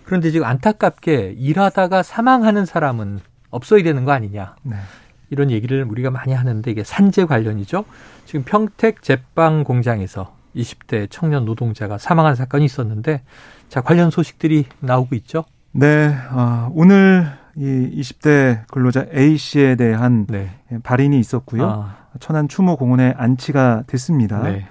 그런데 0.03 0.31
지금 0.31 0.45
안타깝게 0.45 1.35
일하다가 1.37 2.03
사망하는 2.03 2.65
사람은 2.65 3.19
없어야 3.49 3.83
되는 3.83 4.05
거 4.05 4.11
아니냐. 4.11 4.55
네. 4.63 4.75
이런 5.29 5.49
얘기를 5.49 5.83
우리가 5.83 6.11
많이 6.11 6.33
하는데 6.33 6.69
이게 6.69 6.83
산재 6.83 7.25
관련이죠. 7.25 7.85
지금 8.25 8.43
평택 8.43 9.01
제빵 9.01 9.63
공장에서 9.63 10.35
20대 10.55 11.07
청년 11.09 11.45
노동자가 11.45 11.97
사망한 11.97 12.35
사건이 12.35 12.63
있었는데 12.65 13.21
자 13.67 13.81
관련 13.81 14.11
소식들이 14.11 14.65
나오고 14.79 15.15
있죠. 15.15 15.43
네, 15.71 16.15
어, 16.31 16.71
오늘 16.73 17.27
이 17.57 18.01
20대 18.01 18.67
근로자 18.67 19.05
A 19.13 19.38
씨에 19.38 19.75
대한 19.75 20.25
네. 20.27 20.50
발인이 20.83 21.17
있었고요. 21.19 21.65
아. 21.65 21.95
천안 22.19 22.47
추모 22.47 22.75
공원에 22.77 23.13
안치가 23.17 23.83
됐습니다. 23.88 24.41
네. 24.43 24.65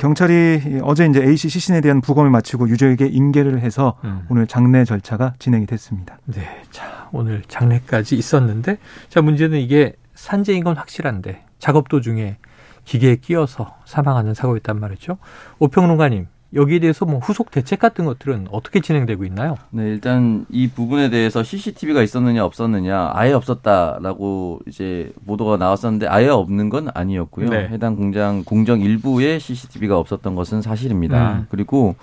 경찰이 0.00 0.80
어제 0.82 1.06
이제 1.06 1.22
A 1.22 1.36
씨 1.36 1.48
시신에 1.48 1.80
대한 1.80 2.00
부검을 2.00 2.30
마치고 2.30 2.68
유족에게 2.68 3.06
인계를 3.06 3.60
해서 3.60 3.96
음. 4.02 4.26
오늘 4.28 4.48
장례 4.48 4.84
절차가 4.84 5.34
진행이 5.38 5.66
됐습니다. 5.66 6.18
네, 6.24 6.42
자 6.72 7.08
오늘 7.12 7.42
장례까지 7.46 8.16
있었는데 8.16 8.78
자 9.08 9.22
문제는 9.22 9.60
이게 9.60 9.94
산재인 10.14 10.64
건 10.64 10.76
확실한데 10.76 11.42
작업 11.60 11.88
도중에 11.88 12.36
기계에 12.84 13.16
끼어서 13.16 13.76
사망하는 13.84 14.34
사고였단 14.34 14.80
말이죠. 14.80 15.18
오평론가님 15.60 16.26
여기에 16.54 16.78
대해서 16.78 17.04
뭐 17.04 17.18
후속 17.18 17.50
대책 17.50 17.80
같은 17.80 18.04
것들은 18.04 18.46
어떻게 18.50 18.80
진행되고 18.80 19.24
있나요? 19.24 19.56
네, 19.70 19.82
일단 19.84 20.46
이 20.48 20.68
부분에 20.68 21.10
대해서 21.10 21.42
CCTV가 21.42 22.02
있었느냐 22.02 22.44
없었느냐 22.44 23.10
아예 23.14 23.32
없었다라고 23.32 24.60
이제 24.66 25.12
보도가 25.26 25.56
나왔었는데 25.56 26.06
아예 26.06 26.28
없는 26.28 26.68
건 26.68 26.88
아니었고요. 26.94 27.50
네. 27.50 27.68
해당 27.68 27.96
공장 27.96 28.44
공정 28.44 28.80
일부에 28.80 29.38
CCTV가 29.38 29.98
없었던 29.98 30.34
것은 30.34 30.62
사실입니다. 30.62 31.32
음. 31.32 31.46
그리고 31.50 31.96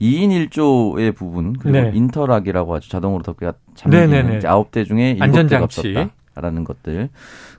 2인 0.00 0.48
1조의 0.48 1.14
부분 1.14 1.52
그리고 1.54 1.80
네. 1.80 1.92
인터락이라고 1.94 2.74
하죠. 2.74 2.88
자동으로 2.88 3.22
덮개가 3.22 3.54
잠기는 3.74 4.40
9대 4.40 4.86
중에 4.86 5.16
7대가 5.16 5.62
없었다라는 5.62 6.64
것들. 6.64 7.10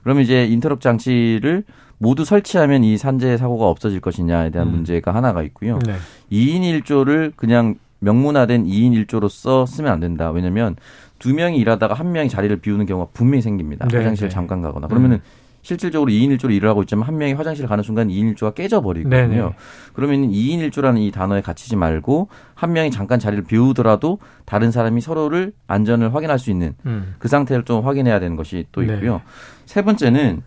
그러면 0.02 0.22
이제 0.22 0.44
인터럭 0.44 0.80
장치를 0.80 1.64
모두 1.98 2.24
설치하면 2.24 2.84
이 2.84 2.98
산재 2.98 3.36
사고가 3.36 3.68
없어질 3.68 4.00
것이냐에 4.00 4.50
대한 4.50 4.68
음. 4.68 4.72
문제가 4.72 5.14
하나가 5.14 5.42
있고요. 5.44 5.78
네. 5.86 5.96
2인 6.30 6.82
1조를 6.82 7.32
그냥 7.36 7.76
명문화된 8.00 8.64
2인 8.64 9.06
1조로써 9.06 9.66
쓰면 9.66 9.90
안 9.92 10.00
된다. 10.00 10.30
왜냐면 10.30 10.76
두 11.18 11.32
명이 11.32 11.56
일하다가 11.58 11.94
한 11.94 12.12
명이 12.12 12.28
자리를 12.28 12.54
비우는 12.58 12.86
경우가 12.86 13.10
분명히 13.12 13.42
생깁니다. 13.42 13.86
네, 13.88 13.96
화장실 13.96 14.28
네. 14.28 14.34
잠깐 14.34 14.60
가거나. 14.60 14.88
그러면은 14.88 15.16
음. 15.16 15.46
실질적으로 15.62 16.12
2인 16.12 16.28
1조로 16.36 16.52
일을 16.52 16.68
하고 16.68 16.82
있지만 16.82 17.08
한 17.08 17.18
명이 17.18 17.32
화장실 17.32 17.66
가는 17.66 17.82
순간 17.82 18.06
2인 18.06 18.36
1조가 18.36 18.54
깨져버리거든요. 18.54 19.28
네네. 19.28 19.36
네. 19.36 19.50
그러면 19.94 20.30
2인 20.30 20.70
1조라는 20.70 20.98
이 21.00 21.10
단어에 21.10 21.40
갇히지 21.40 21.74
말고 21.74 22.28
한 22.54 22.72
명이 22.72 22.92
잠깐 22.92 23.18
자리를 23.18 23.44
비우더라도 23.44 24.20
다른 24.44 24.70
사람이 24.70 25.00
서로를 25.00 25.52
안전을 25.66 26.14
확인할 26.14 26.38
수 26.38 26.52
있는 26.52 26.74
음. 26.86 27.16
그 27.18 27.26
상태를 27.26 27.64
좀 27.64 27.84
확인해야 27.84 28.20
되는 28.20 28.36
것이 28.36 28.66
또 28.70 28.82
있고요. 28.82 29.14
네. 29.14 29.22
세 29.64 29.82
번째는 29.82 30.42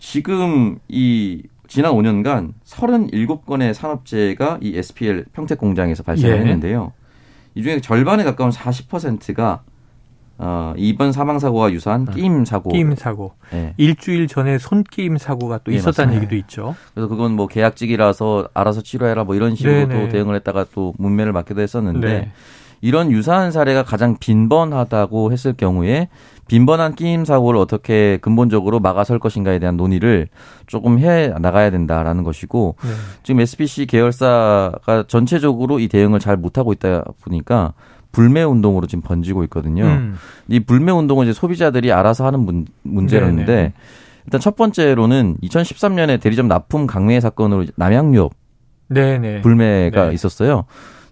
지금 0.00 0.78
이 0.88 1.42
지난 1.68 1.92
5년간 1.92 2.54
37건의 2.66 3.74
산업재해가 3.74 4.58
이 4.60 4.76
SPL 4.76 5.26
평택 5.32 5.58
공장에서 5.58 6.02
발생을 6.02 6.36
예. 6.36 6.40
했는데요. 6.40 6.92
이 7.54 7.62
중에 7.62 7.80
절반에 7.80 8.24
가까운 8.24 8.50
40%가 8.50 9.62
어, 10.38 10.72
이번 10.78 11.12
사망 11.12 11.38
사고와 11.38 11.70
유사한 11.70 12.06
아, 12.08 12.12
끼임 12.12 12.46
사고. 12.46 12.70
끼임 12.70 12.94
사고. 12.96 13.34
네. 13.52 13.74
일주일 13.76 14.26
전에 14.26 14.56
손 14.56 14.84
끼임 14.84 15.18
사고가 15.18 15.58
또 15.58 15.70
네, 15.70 15.76
있었다는 15.76 16.14
맞습니다. 16.14 16.16
얘기도 16.16 16.36
있죠. 16.36 16.74
그래서 16.94 17.08
그건 17.08 17.36
뭐 17.36 17.46
계약직이라서 17.46 18.48
알아서 18.54 18.80
치료해라 18.80 19.24
뭐 19.24 19.34
이런 19.34 19.54
식으로 19.54 19.88
또 19.90 20.08
대응을 20.08 20.34
했다가 20.36 20.64
또 20.74 20.94
문매를 20.96 21.32
맞기도 21.32 21.60
했었는데 21.60 22.08
네. 22.08 22.32
이런 22.80 23.12
유사한 23.12 23.52
사례가 23.52 23.82
가장 23.82 24.16
빈번하다고 24.18 25.30
했을 25.30 25.52
경우에 25.52 26.08
빈번한 26.50 26.96
끼임 26.96 27.24
사고를 27.24 27.60
어떻게 27.60 28.18
근본적으로 28.20 28.80
막아설 28.80 29.20
것인가에 29.20 29.60
대한 29.60 29.76
논의를 29.76 30.26
조금 30.66 30.98
해 30.98 31.28
나가야 31.28 31.70
된다라는 31.70 32.24
것이고 32.24 32.74
네. 32.82 32.88
지금 33.22 33.40
SPC 33.40 33.86
계열사가 33.86 35.04
전체적으로 35.06 35.78
이 35.78 35.86
대응을 35.86 36.18
잘 36.18 36.36
못하고 36.36 36.72
있다 36.72 37.04
보니까 37.22 37.74
불매 38.10 38.42
운동으로 38.42 38.88
지금 38.88 39.00
번지고 39.00 39.44
있거든요. 39.44 39.84
음. 39.84 40.16
이 40.48 40.58
불매 40.58 40.90
운동은 40.90 41.26
이제 41.26 41.32
소비자들이 41.32 41.92
알아서 41.92 42.26
하는 42.26 42.40
문, 42.40 42.66
문제였는데 42.82 43.46
네네. 43.46 43.62
네. 43.68 43.72
일단 44.24 44.40
첫 44.40 44.56
번째로는 44.56 45.36
2013년에 45.44 46.20
대리점 46.20 46.48
납품 46.48 46.88
강매 46.88 47.20
사건으로 47.20 47.66
남양유업 47.76 48.32
네네. 48.88 49.18
네. 49.18 49.40
불매가 49.40 50.08
네. 50.08 50.14
있었어요. 50.14 50.64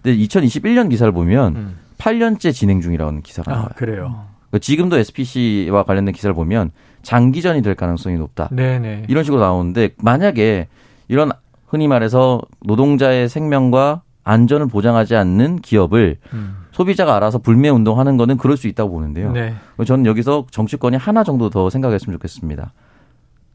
근데 0.02 0.18
2021년 0.18 0.90
기사를 0.90 1.12
보면 1.12 1.54
음. 1.54 1.76
8년째 1.98 2.52
진행 2.52 2.80
중이라는 2.80 3.22
기사가 3.22 3.52
아, 3.52 3.54
나와요. 3.54 3.70
그래요. 3.76 4.27
그러니까 4.50 4.58
지금도 4.60 4.98
SPC와 4.98 5.84
관련된 5.84 6.14
기사를 6.14 6.32
보면 6.34 6.70
장기전이 7.02 7.62
될 7.62 7.74
가능성이 7.74 8.16
높다. 8.16 8.48
네네. 8.50 9.04
이런 9.08 9.24
식으로 9.24 9.40
나오는데 9.40 9.90
만약에 9.98 10.68
이런 11.08 11.30
흔히 11.66 11.88
말해서 11.88 12.40
노동자의 12.64 13.28
생명과 13.28 14.02
안전을 14.24 14.66
보장하지 14.68 15.16
않는 15.16 15.60
기업을 15.60 16.18
음. 16.34 16.56
소비자가 16.72 17.16
알아서 17.16 17.38
불매 17.38 17.70
운동하는 17.70 18.16
거는 18.16 18.36
그럴 18.36 18.56
수 18.56 18.68
있다고 18.68 18.90
보는데요. 18.90 19.32
네. 19.32 19.54
저는 19.84 20.06
여기서 20.06 20.46
정치권이 20.50 20.96
하나 20.96 21.24
정도 21.24 21.50
더 21.50 21.70
생각했으면 21.70 22.14
좋겠습니다. 22.16 22.72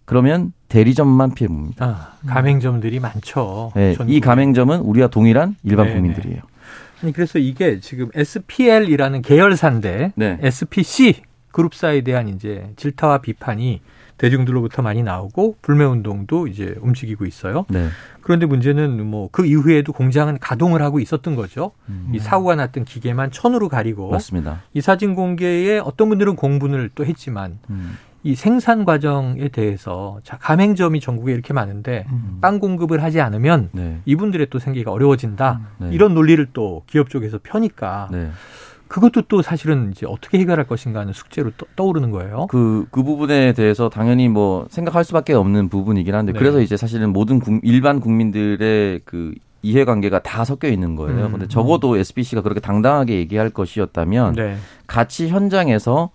그러면 0.06 0.51
대리점만 0.67 1.34
피해 1.34 1.47
봅니다. 1.47 1.86
아, 1.86 2.27
가맹점들이 2.27 2.99
많죠. 2.99 3.71
네, 3.75 3.95
이 4.08 4.19
가맹점은 4.19 4.79
우리와 4.79 5.08
동일한 5.08 5.56
일반 5.63 5.88
네네. 5.88 5.99
국민들이에요. 5.99 6.41
아니 7.03 7.11
그래서 7.11 7.37
이게 7.37 7.79
지금 7.79 8.09
SPL이라는 8.15 9.21
계열사인데 9.21 10.13
네. 10.15 10.39
SPC 10.41 11.21
그룹사에 11.51 12.01
대한 12.01 12.29
이제 12.29 12.71
질타와 12.77 13.19
비판이 13.19 13.81
대중들로부터 14.17 14.81
많이 14.81 15.03
나오고 15.03 15.57
불매 15.61 15.83
운동도 15.83 16.47
이제 16.47 16.75
움직이고 16.79 17.25
있어요. 17.25 17.65
네. 17.69 17.89
그런데 18.21 18.45
문제는 18.45 19.05
뭐 19.05 19.27
그 19.31 19.45
이후에도 19.45 19.91
공장은 19.91 20.39
가동을 20.39 20.81
하고 20.81 20.99
있었던 20.99 21.35
거죠. 21.35 21.71
음. 21.89 22.11
이 22.13 22.19
사고가 22.19 22.55
났던 22.55 22.85
기계만 22.85 23.31
천으로 23.31 23.67
가리고 23.67 24.11
맞습니다. 24.11 24.61
이 24.73 24.79
사진 24.79 25.13
공개에 25.15 25.79
어떤 25.79 26.07
분들은 26.09 26.35
공분을 26.37 26.89
또 26.95 27.05
했지만 27.05 27.59
음. 27.69 27.97
이 28.23 28.36
생산 28.36 28.86
과정에 28.86 29.49
대해서 29.49 30.19
자 30.23 30.38
가맹점이 30.38 31.01
전국에 31.01 31.33
이렇게 31.33 31.53
많은데 31.53 32.05
음. 32.09 32.38
빵 32.41 32.59
공급을 32.59 33.03
하지 33.03 33.19
않으면 33.19 33.69
네. 33.73 33.99
이분들의 34.05 34.47
또 34.49 34.59
생계가 34.59 34.91
어려워진다 34.91 35.59
네. 35.79 35.89
이런 35.91 36.13
논리를 36.13 36.45
또 36.53 36.83
기업 36.88 37.09
쪽에서 37.09 37.39
펴니까 37.43 38.07
네. 38.12 38.29
그것도 38.88 39.23
또 39.23 39.41
사실은 39.41 39.91
이제 39.91 40.05
어떻게 40.07 40.39
해결할 40.39 40.67
것인가 40.67 40.99
하는 40.99 41.13
숙제로 41.13 41.51
떠, 41.75 41.83
오르는 41.83 42.12
거예요. 42.12 42.45
그, 42.47 42.86
그 42.91 43.01
부분에 43.01 43.53
대해서 43.53 43.89
당연히 43.89 44.29
뭐 44.29 44.67
생각할 44.69 45.03
수밖에 45.03 45.33
없는 45.33 45.67
부분이긴 45.69 46.13
한데 46.13 46.31
네. 46.31 46.38
그래서 46.39 46.62
이제 46.62 46.77
사실은 46.77 47.12
모든 47.12 47.39
국, 47.39 47.59
일반 47.63 47.99
국민들의 47.99 49.01
그 49.03 49.33
이해관계가 49.63 50.19
다 50.19 50.45
섞여 50.45 50.67
있는 50.67 50.95
거예요. 50.95 51.25
음. 51.25 51.31
근데 51.31 51.47
적어도 51.47 51.97
SBC가 51.97 52.41
그렇게 52.41 52.59
당당하게 52.59 53.15
얘기할 53.15 53.49
것이었다면 53.49 54.36
네. 54.36 54.57
같이 54.86 55.27
현장에서 55.27 56.12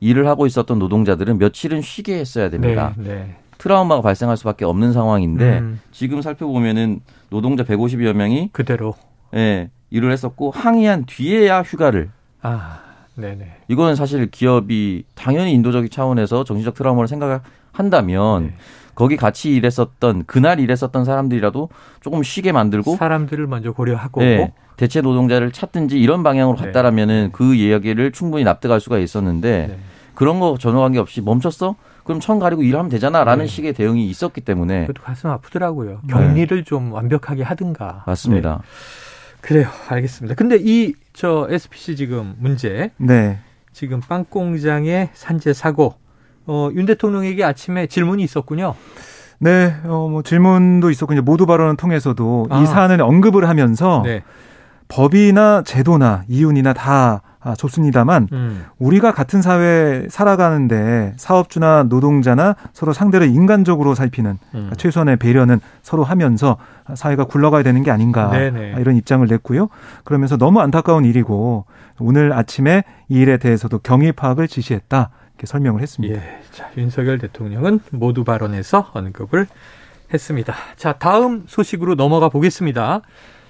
일을 0.00 0.26
하고 0.26 0.46
있었던 0.46 0.78
노동자들은 0.78 1.38
며칠은 1.38 1.82
쉬게 1.82 2.18
했어야 2.18 2.50
됩니다. 2.50 2.94
네, 2.96 3.08
네. 3.08 3.36
트라우마가 3.58 4.02
발생할 4.02 4.36
수밖에 4.36 4.64
없는 4.64 4.92
상황인데 4.92 5.58
음. 5.60 5.80
지금 5.90 6.20
살펴보면은 6.20 7.00
노동자 7.30 7.64
150여 7.64 8.12
명이 8.12 8.50
그대로 8.52 8.94
예, 9.34 9.70
일을 9.90 10.12
했었고 10.12 10.50
항의한 10.50 11.06
뒤에야 11.06 11.62
휴가를 11.62 12.10
아, 12.42 12.80
네네. 13.14 13.56
이거는 13.68 13.94
사실 13.96 14.30
기업이 14.30 15.04
당연히 15.14 15.52
인도적인 15.52 15.90
차원에서 15.90 16.44
정신적 16.44 16.74
트라우마를 16.74 17.08
생각을 17.08 17.40
한다면 17.72 18.48
네. 18.48 18.54
거기 18.96 19.16
같이 19.16 19.54
일했었던 19.54 20.24
그날 20.26 20.58
일했었던 20.58 21.04
사람들이라도 21.04 21.68
조금 22.00 22.24
쉬게 22.24 22.50
만들고 22.50 22.96
사람들을 22.96 23.46
먼저 23.46 23.70
고려하고 23.72 24.20
네, 24.22 24.52
대체 24.76 25.00
노동자를 25.00 25.52
찾든지 25.52 26.00
이런 26.00 26.24
방향으로 26.24 26.58
네. 26.58 26.64
갔다라면은 26.66 27.24
네. 27.26 27.30
그 27.32 27.54
이야기를 27.54 28.10
충분히 28.10 28.42
납득할 28.42 28.80
수가 28.80 28.98
있었는데 28.98 29.66
네. 29.68 29.78
그런 30.14 30.40
거 30.40 30.56
전혀 30.58 30.78
관계 30.80 30.98
없이 30.98 31.20
멈췄어? 31.20 31.76
그럼 32.02 32.20
천 32.20 32.38
가리고 32.40 32.62
일하면 32.62 32.88
되잖아라는 32.88 33.44
네. 33.44 33.48
식의 33.48 33.72
대응이 33.74 34.08
있었기 34.08 34.40
때문에 34.40 34.86
그것도 34.86 35.04
가슴 35.04 35.30
아프더라고요. 35.30 36.00
격리를 36.08 36.64
좀 36.64 36.92
완벽하게 36.92 37.42
하든가. 37.44 38.02
맞습니다. 38.06 38.62
그래요. 39.40 39.68
알겠습니다. 39.88 40.34
근데 40.34 40.56
이 40.60 40.94
저 41.16 41.46
SPC 41.50 41.96
지금 41.96 42.34
문제. 42.38 42.90
네. 42.98 43.38
지금 43.72 44.00
빵 44.00 44.24
공장의 44.24 45.08
산재 45.14 45.54
사고. 45.54 45.94
어, 46.46 46.70
윤 46.74 46.86
대통령에게 46.86 47.44
아침에 47.44 47.86
질문이 47.86 48.22
있었군요. 48.22 48.74
네, 49.38 49.76
어, 49.84 50.08
뭐 50.10 50.22
질문도 50.22 50.90
있었고 50.90 51.12
이제 51.12 51.20
모두 51.20 51.46
발언을 51.46 51.76
통해서도 51.76 52.46
아. 52.50 52.60
이 52.60 52.66
사안을 52.66 53.02
언급을 53.02 53.48
하면서 53.48 54.02
네. 54.04 54.22
법이나 54.88 55.62
제도나 55.62 56.24
이윤이나 56.28 56.72
다 56.72 57.22
아, 57.46 57.54
좋습니다만 57.54 58.28
음. 58.32 58.64
우리가 58.78 59.12
같은 59.12 59.40
사회에 59.40 60.06
살아가는데 60.08 61.12
사업주나 61.16 61.84
노동자나 61.84 62.56
서로 62.72 62.92
상대를 62.92 63.28
인간적으로 63.28 63.94
살피는 63.94 64.32
음. 64.32 64.38
그러니까 64.50 64.74
최소한의 64.74 65.16
배려는 65.16 65.60
서로 65.82 66.02
하면서 66.02 66.56
사회가 66.92 67.24
굴러가야 67.26 67.62
되는 67.62 67.84
게 67.84 67.92
아닌가 67.92 68.30
네네. 68.30 68.76
이런 68.80 68.96
입장을 68.96 69.24
냈고요. 69.28 69.68
그러면서 70.02 70.36
너무 70.36 70.58
안타까운 70.60 71.04
일이고 71.04 71.66
오늘 72.00 72.32
아침에 72.32 72.82
이 73.08 73.20
일에 73.20 73.36
대해서도 73.36 73.78
경위 73.78 74.10
파악을 74.10 74.48
지시했다 74.48 75.10
이렇게 75.36 75.46
설명을 75.46 75.82
했습니다. 75.82 76.16
예. 76.16 76.40
자, 76.50 76.70
윤석열 76.76 77.18
대통령은 77.18 77.80
모두 77.90 78.24
발언에서 78.24 78.90
언급을 78.94 79.46
했습니다. 80.12 80.54
자, 80.76 80.94
다음 80.94 81.44
소식으로 81.46 81.94
넘어가 81.94 82.28
보겠습니다. 82.28 83.02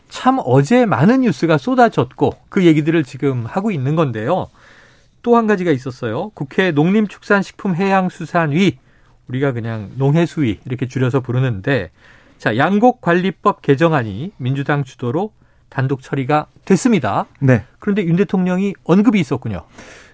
참 0.09 0.39
어제 0.45 0.87
많은 0.87 1.23
뉴스가 1.23 1.59
쏟아졌고 1.59 2.33
그 2.49 2.65
얘기들을 2.65 3.05
지금 3.05 3.47
하고 3.47 3.71
있는 3.71 3.97
건데요. 3.97 4.49
또 5.23 5.37
한 5.37 5.47
가지가 5.49 5.73
있었어요. 5.73 6.31
국회 6.35 6.71
농림축산식품해양수산위 6.71 8.79
우리가 9.27 9.51
그냥 9.53 9.91
농해수위 9.97 10.61
이렇게 10.65 10.87
줄여서 10.87 11.21
부르는데 11.21 11.91
자 12.39 12.57
양곡관리법 12.57 13.61
개정안이 13.61 14.31
민주당 14.37 14.85
주도로 14.85 15.33
단독 15.69 16.03
처리가 16.03 16.47
됐습니다. 16.65 17.27
네. 17.41 17.65
그런데 17.79 18.05
윤 18.05 18.17
대통령이 18.17 18.75
언급이 18.85 19.21
있었군요. 19.21 19.63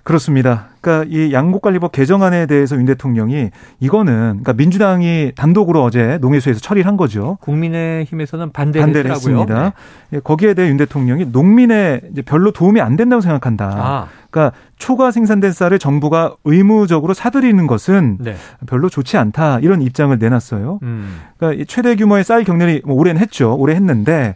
그렇습니다. 0.03 0.67
그러니까 0.81 1.09
이 1.09 1.33
양곡관리법 1.33 1.93
개정안에 1.93 2.47
대해서 2.47 2.77
윤 2.77 2.87
대통령이 2.87 3.51
이거는 3.79 4.15
그러니까 4.15 4.53
민주당이 4.55 5.33
단독으로 5.37 5.83
어제 5.85 6.19
농해수에서 6.21 6.59
처리를 6.59 6.89
한 6.89 6.97
거죠. 6.97 7.39
국민의힘에서는 7.41 8.51
반대를, 8.53 8.85
반대를 8.85 9.11
했습니다. 9.13 9.63
네. 9.63 9.73
예, 10.15 10.21
거기에 10.21 10.55
대해 10.55 10.71
윤 10.71 10.77
대통령이 10.77 11.27
농민의 11.27 12.01
이제 12.11 12.23
별로 12.23 12.51
도움이 12.51 12.81
안 12.81 12.97
된다고 12.97 13.21
생각한다. 13.21 13.67
아. 13.67 14.09
그러니까 14.29 14.57
초과 14.77 15.13
생산된 15.13 15.53
쌀을 15.53 15.79
정부가 15.79 16.35
의무적으로 16.45 17.15
사들이는 17.15 17.69
것은 17.69 18.19
네. 18.21 18.35
별로 18.67 18.89
좋지 18.89 19.17
않다 19.19 19.61
이런 19.61 19.83
입장을 19.83 20.19
내놨어요. 20.19 20.81
음. 20.83 21.21
그러니까 21.37 21.65
최대 21.69 21.95
규모의 21.95 22.25
쌀 22.25 22.43
경련이 22.43 22.83
뭐 22.85 22.97
올해는 22.97 23.21
했죠. 23.21 23.55
올해 23.55 23.77
했는데 23.77 24.35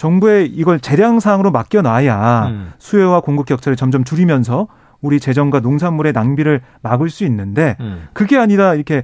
정부에 0.00 0.46
이걸 0.46 0.80
재량상으로 0.80 1.50
맡겨놔야 1.50 2.46
음. 2.48 2.72
수요와 2.78 3.20
공급 3.20 3.44
격차를 3.44 3.76
점점 3.76 4.02
줄이면서 4.02 4.66
우리 5.02 5.20
재정과 5.20 5.60
농산물의 5.60 6.14
낭비를 6.14 6.62
막을 6.80 7.10
수 7.10 7.24
있는데 7.26 7.76
음. 7.80 8.08
그게 8.14 8.38
아니라 8.38 8.74
이렇게 8.74 9.02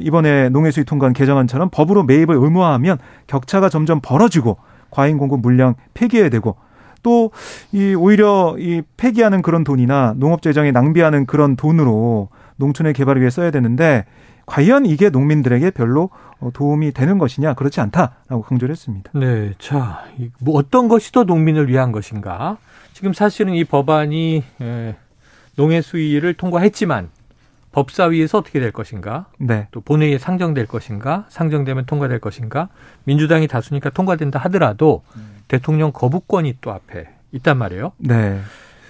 이번에 0.00 0.48
농해수위 0.48 0.86
통과한 0.86 1.12
개정안처럼 1.12 1.68
법으로 1.70 2.04
매입을 2.04 2.34
의무화하면 2.34 2.96
격차가 3.26 3.68
점점 3.68 4.00
벌어지고 4.00 4.56
과잉 4.90 5.18
공급 5.18 5.42
물량 5.42 5.74
폐기해야 5.92 6.30
되고 6.30 6.56
또 7.02 7.30
이 7.72 7.94
오히려 7.94 8.56
이 8.58 8.82
폐기하는 8.96 9.42
그런 9.42 9.64
돈이나 9.64 10.14
농업 10.16 10.40
재정에 10.40 10.72
낭비하는 10.72 11.26
그런 11.26 11.56
돈으로 11.56 12.28
농촌의 12.56 12.94
개발을 12.94 13.20
위해 13.20 13.30
써야 13.30 13.50
되는데 13.50 14.04
과연 14.48 14.86
이게 14.86 15.10
농민들에게 15.10 15.70
별로 15.72 16.08
어, 16.40 16.50
도움이 16.52 16.92
되는 16.92 17.18
것이냐 17.18 17.54
그렇지 17.54 17.80
않다라고 17.80 18.42
강조를 18.42 18.72
했습니다. 18.72 19.10
네, 19.14 19.52
자, 19.58 20.04
뭐 20.40 20.58
어떤 20.58 20.88
것이 20.88 21.12
더 21.12 21.24
농민을 21.24 21.68
위한 21.68 21.92
것인가? 21.92 22.56
지금 22.94 23.12
사실은 23.12 23.54
이 23.54 23.64
법안이 23.64 24.42
농해 25.56 25.82
수위를 25.82 26.34
통과했지만 26.34 27.10
법사위에서 27.72 28.38
어떻게 28.38 28.58
될 28.58 28.72
것인가? 28.72 29.26
네. 29.38 29.68
또 29.70 29.80
본회의에 29.80 30.18
상정될 30.18 30.66
것인가? 30.66 31.26
상정되면 31.28 31.84
통과될 31.86 32.18
것인가? 32.18 32.68
민주당이 33.04 33.46
다수니까 33.46 33.90
통과된다 33.90 34.38
하더라도 34.40 35.02
음. 35.16 35.36
대통령 35.46 35.92
거부권이 35.92 36.56
또 36.60 36.72
앞에 36.72 37.08
있단 37.32 37.58
말이에요. 37.58 37.92
네. 37.98 38.40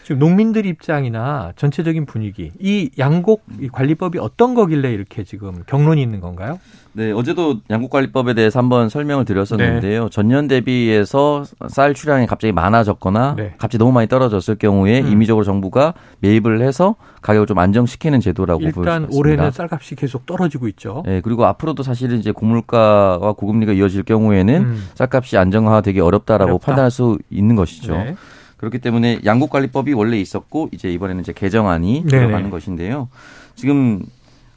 지금 0.09 0.21
농민들 0.21 0.65
입장이나 0.65 1.53
전체적인 1.57 2.07
분위기, 2.07 2.51
이 2.59 2.89
양곡 2.99 3.45
관리법이 3.73 4.19
어떤 4.19 4.55
거길래 4.55 4.91
이렇게 4.91 5.23
지금 5.23 5.65
경론이 5.67 6.01
있는 6.01 6.21
건가요? 6.21 6.59
네, 6.95 7.13
어제도 7.13 7.57
양곡관리법에 7.69 8.33
대해서 8.33 8.59
한번 8.59 8.89
설명을 8.89 9.27
드렸었는데요. 9.27 10.05
네. 10.05 10.09
전년 10.11 10.49
대비해서 10.49 11.45
쌀 11.69 11.93
출량이 11.93 12.27
갑자기 12.27 12.53
많아졌거나 12.53 13.35
네. 13.37 13.55
갑자기 13.59 13.77
너무 13.77 13.93
많이 13.93 14.09
떨어졌을 14.09 14.55
경우에 14.55 15.03
음. 15.03 15.09
임의적으로 15.09 15.45
정부가 15.45 15.93
매입을 16.21 16.63
해서 16.63 16.95
가격을 17.21 17.47
좀 17.47 17.59
안정시키는 17.59 18.21
제도라고 18.21 18.63
일단 18.63 19.03
보였습니다. 19.03 19.15
올해는 19.15 19.51
쌀값이 19.51 19.95
계속 19.95 20.25
떨어지고 20.25 20.69
있죠. 20.69 21.03
네, 21.05 21.21
그리고 21.21 21.45
앞으로도 21.45 21.83
사실은 21.83 22.19
이제 22.19 22.33
고물가와 22.33 23.35
고금리가 23.35 23.75
이어질 23.75 24.05
경우에는 24.05 24.63
음. 24.63 24.85
쌀값이 24.95 25.37
안정화되기 25.37 26.01
어렵다라고 26.01 26.53
어렵다. 26.53 26.65
판단할 26.65 26.91
수 26.91 27.19
있는 27.29 27.57
것이죠. 27.57 27.93
네. 27.93 28.17
그렇기 28.59 28.81
때문에 28.81 29.21
양국관리법이 29.25 29.95
원래 29.95 30.21
있었고 30.21 30.69
이제 30.73 30.93
이번에는 30.93 31.23
이제 31.23 31.33
개정안이 31.33 32.05
네네. 32.05 32.09
들어가는 32.09 32.51
것인데요. 32.51 33.09
지금 33.55 34.03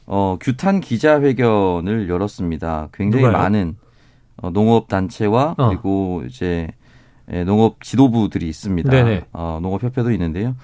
어 0.06 0.36
규탄 0.40 0.80
기자회견을 0.80 2.08
열었습니다. 2.08 2.88
굉장히 2.92 3.24
누가요? 3.24 3.40
많은 3.40 3.76
어, 4.36 4.50
농업 4.50 4.88
단체와 4.88 5.54
어. 5.56 5.68
그리고 5.68 6.22
이제 6.26 6.68
예, 7.32 7.44
농업 7.44 7.82
지도부들이 7.82 8.48
있습니다. 8.48 8.90
네네. 8.90 9.24
어, 9.32 9.60
농업협회도 9.62 10.10
있는데요. 10.12 10.56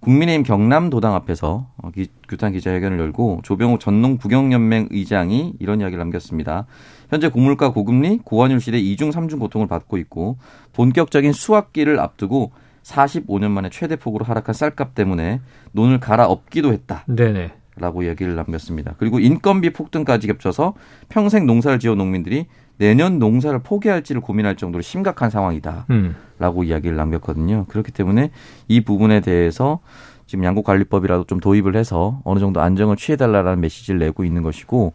국민의힘 0.00 0.42
경남도당 0.42 1.14
앞에서 1.14 1.66
어, 1.76 1.90
기, 1.90 2.08
규탄 2.28 2.52
기자회견을 2.52 2.98
열고 2.98 3.40
조병호 3.44 3.78
전농 3.78 4.18
부경연맹 4.18 4.88
의장이 4.90 5.54
이런 5.60 5.80
이야기를 5.80 5.98
남겼습니다. 5.98 6.66
현재 7.10 7.28
고물가 7.28 7.72
고금리 7.72 8.20
고환율 8.24 8.60
시대 8.60 8.80
2중 8.80 9.12
3중 9.12 9.38
고통을 9.38 9.66
받고 9.66 9.98
있고 9.98 10.38
본격적인 10.72 11.32
수확기를 11.32 12.00
앞두고 12.00 12.52
45년 12.82 13.50
만에 13.50 13.70
최대 13.70 13.96
폭으로 13.96 14.24
하락한 14.24 14.54
쌀값 14.54 14.94
때문에 14.94 15.40
논을 15.72 16.00
갈아엎기도 16.00 16.72
했다. 16.72 17.04
네네. 17.06 17.52
라고 17.76 18.06
얘기를 18.06 18.34
남겼습니다. 18.34 18.94
그리고 18.98 19.20
인건비 19.20 19.70
폭등까지 19.70 20.26
겹쳐서 20.26 20.74
평생 21.08 21.46
농사를 21.46 21.78
지어 21.78 21.94
농민들이 21.94 22.46
내년 22.76 23.18
농사를 23.18 23.58
포기할지를 23.60 24.20
고민할 24.20 24.56
정도로 24.56 24.82
심각한 24.82 25.30
상황이다. 25.30 25.86
음. 25.90 26.16
라고 26.38 26.64
이야기를 26.64 26.96
남겼거든요. 26.96 27.66
그렇기 27.68 27.92
때문에 27.92 28.30
이 28.68 28.80
부분에 28.82 29.20
대해서 29.20 29.80
지금 30.26 30.44
양국관리법이라도 30.44 31.24
좀 31.24 31.40
도입을 31.40 31.76
해서 31.76 32.20
어느 32.24 32.38
정도 32.38 32.60
안정을 32.60 32.96
취해달라는 32.96 33.60
메시지를 33.60 33.98
내고 33.98 34.24
있는 34.24 34.42
것이고 34.42 34.92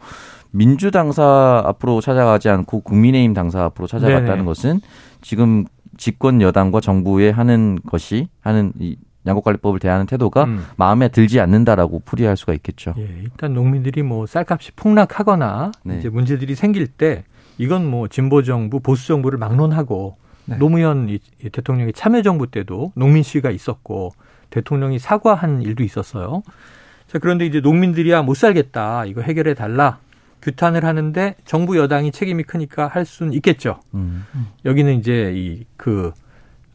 민주 0.52 0.92
당사 0.92 1.62
앞으로 1.66 2.00
찾아가지 2.00 2.50
않고 2.50 2.82
국민의힘 2.82 3.34
당사 3.34 3.66
앞으로 3.66 3.88
찾아갔다는 3.88 4.28
네네. 4.28 4.46
것은 4.46 4.80
지금 5.22 5.66
집권 5.98 6.42
여당과 6.42 6.82
정부에 6.82 7.30
하는 7.30 7.80
것이 7.88 8.28
하는 8.42 8.74
이 8.80 8.98
양곡관리법을 9.28 9.80
대하는 9.80 10.06
태도가 10.06 10.44
음. 10.44 10.66
마음에 10.76 11.08
들지 11.08 11.40
않는다라고 11.40 12.02
풀이할 12.06 12.38
수가 12.38 12.54
있겠죠. 12.54 12.94
예, 12.98 13.10
일단 13.24 13.54
농민들이 13.54 14.04
뭐 14.04 14.26
쌀값이 14.26 14.74
폭락하거나 14.76 15.72
네. 15.84 15.98
이제 15.98 16.10
문제들이 16.10 16.56
생길 16.56 16.88
때 16.88 17.24
이건 17.58 17.90
뭐 17.90 18.08
진보 18.08 18.44
정부, 18.44 18.80
보수 18.80 19.08
정부를 19.08 19.40
막론하고 19.40 20.18
네. 20.46 20.58
노무현 20.58 21.18
대통령의 21.52 21.94
참여 21.94 22.22
정부 22.22 22.48
때도 22.48 22.92
농민 22.96 23.24
시위가 23.24 23.50
있었고 23.50 24.12
대통령이 24.52 25.00
사과한 25.00 25.64
일도 25.64 25.84
있었어요. 25.84 26.44
자, 27.08 27.20
그런데 27.20 27.46
이제 27.46 27.62
농민들이야 27.62 28.22
못 28.22 28.36
살겠다. 28.36 29.06
이거 29.06 29.22
해결해 29.22 29.54
달라. 29.54 30.00
규탄을 30.46 30.86
하는데 30.86 31.36
정부 31.44 31.76
여당이 31.78 32.12
책임이 32.12 32.44
크니까 32.44 32.88
할 32.88 33.04
수는 33.04 33.34
있겠죠. 33.34 33.80
음. 33.96 34.26
여기는 34.64 35.00
이제 35.00 35.34
이그 35.36 36.14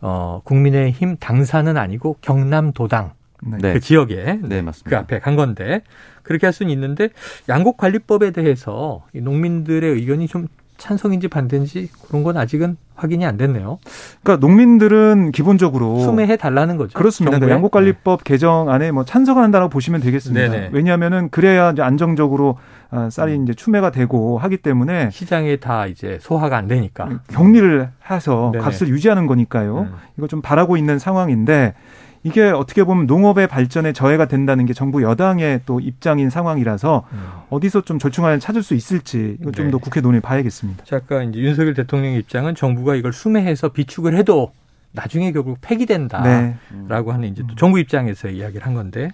어, 0.01 0.41
국민의힘 0.45 1.17
당사는 1.19 1.77
아니고 1.77 2.17
경남도당 2.21 3.13
네. 3.61 3.73
그 3.73 3.81
지역에 3.81 4.39
네, 4.43 4.65
그 4.85 4.97
앞에 4.97 5.21
간 5.21 5.37
건데 5.37 5.83
그렇게 6.25 6.47
할 6.47 6.53
수는 6.53 6.73
있는데 6.73 7.11
양곡 7.49 7.77
관리법에 7.77 8.33
대해서 8.33 9.07
이 9.15 9.21
농민들의 9.21 9.89
의견이 9.89 10.27
좀 10.27 10.49
찬성인지 10.81 11.29
반대인지 11.29 11.91
그런 12.09 12.25
건 12.25 12.37
아직은 12.37 12.77
확인이 12.97 13.25
안 13.25 13.37
됐네요. 13.37 13.79
그러니까 14.23 14.45
농민들은 14.47 15.31
기본적으로 15.33 16.01
수매해 16.01 16.37
달라는 16.37 16.77
거죠. 16.77 16.99
그렇습니다. 16.99 17.39
그러니까 17.39 17.55
양곡관리법 17.55 18.25
네. 18.25 18.33
개정안에 18.33 18.91
뭐 18.91 19.05
찬성을 19.05 19.43
한다고 19.43 19.69
보시면 19.69 20.01
되겠습니다. 20.01 20.49
네네. 20.49 20.71
왜냐하면은 20.73 21.29
그래야 21.31 21.71
이제 21.71 21.83
안정적으로 21.83 22.59
아, 22.91 23.09
쌀이 23.09 23.37
음. 23.37 23.45
이제 23.45 23.55
추매가 23.55 23.91
되고 23.91 24.39
하기 24.39 24.57
때문에 24.59 25.11
시장에 25.11 25.57
다 25.57 25.87
이제 25.87 26.19
소화가 26.21 26.57
안 26.57 26.67
되니까 26.67 27.21
격리를 27.29 27.89
해서 28.11 28.51
네네. 28.53 28.65
값을 28.65 28.89
유지하는 28.89 29.27
거니까요. 29.27 29.81
음. 29.81 29.95
이거 30.19 30.27
좀 30.27 30.43
바라고 30.43 30.77
있는 30.77 30.99
상황인데 30.99 31.75
이게 32.23 32.43
어떻게 32.51 32.85
보면 32.85 33.07
농업의 33.07 33.47
발전에 33.47 33.93
저해가 33.93 34.27
된다는 34.27 34.67
게 34.67 34.75
정부 34.75 35.03
여당의 35.03 35.63
또 35.65 35.81
입장인 35.81 36.29
상황이라서 36.29 37.07
음. 37.13 37.29
어디서 37.49 37.83
좀 37.83 37.99
절충안을 37.99 38.41
찾을 38.41 38.63
수 38.63 38.75
있을지 38.75 39.39
이거 39.41 39.51
좀더 39.53 39.79
네. 39.79 39.83
국회 39.83 40.01
논의 40.01 40.21
봐야겠습니다. 40.21 40.85
자, 40.85 40.97
아까 40.97 41.23
이제 41.23 41.39
윤석열 41.39 41.73
대통령의 41.75 42.19
입장은 42.21 42.55
정부가 42.55 42.95
이걸 42.95 43.13
수매해서 43.13 43.71
비축을 43.71 44.17
해도 44.17 44.53
나중에 44.93 45.33
결국 45.33 45.59
폐기된다라고 45.63 46.29
네. 46.29 47.13
하는 47.13 47.29
이제 47.29 47.43
또 47.49 47.55
정부 47.55 47.79
입장에서 47.79 48.29
이야기를 48.29 48.67
한 48.67 48.75
건데 48.75 49.13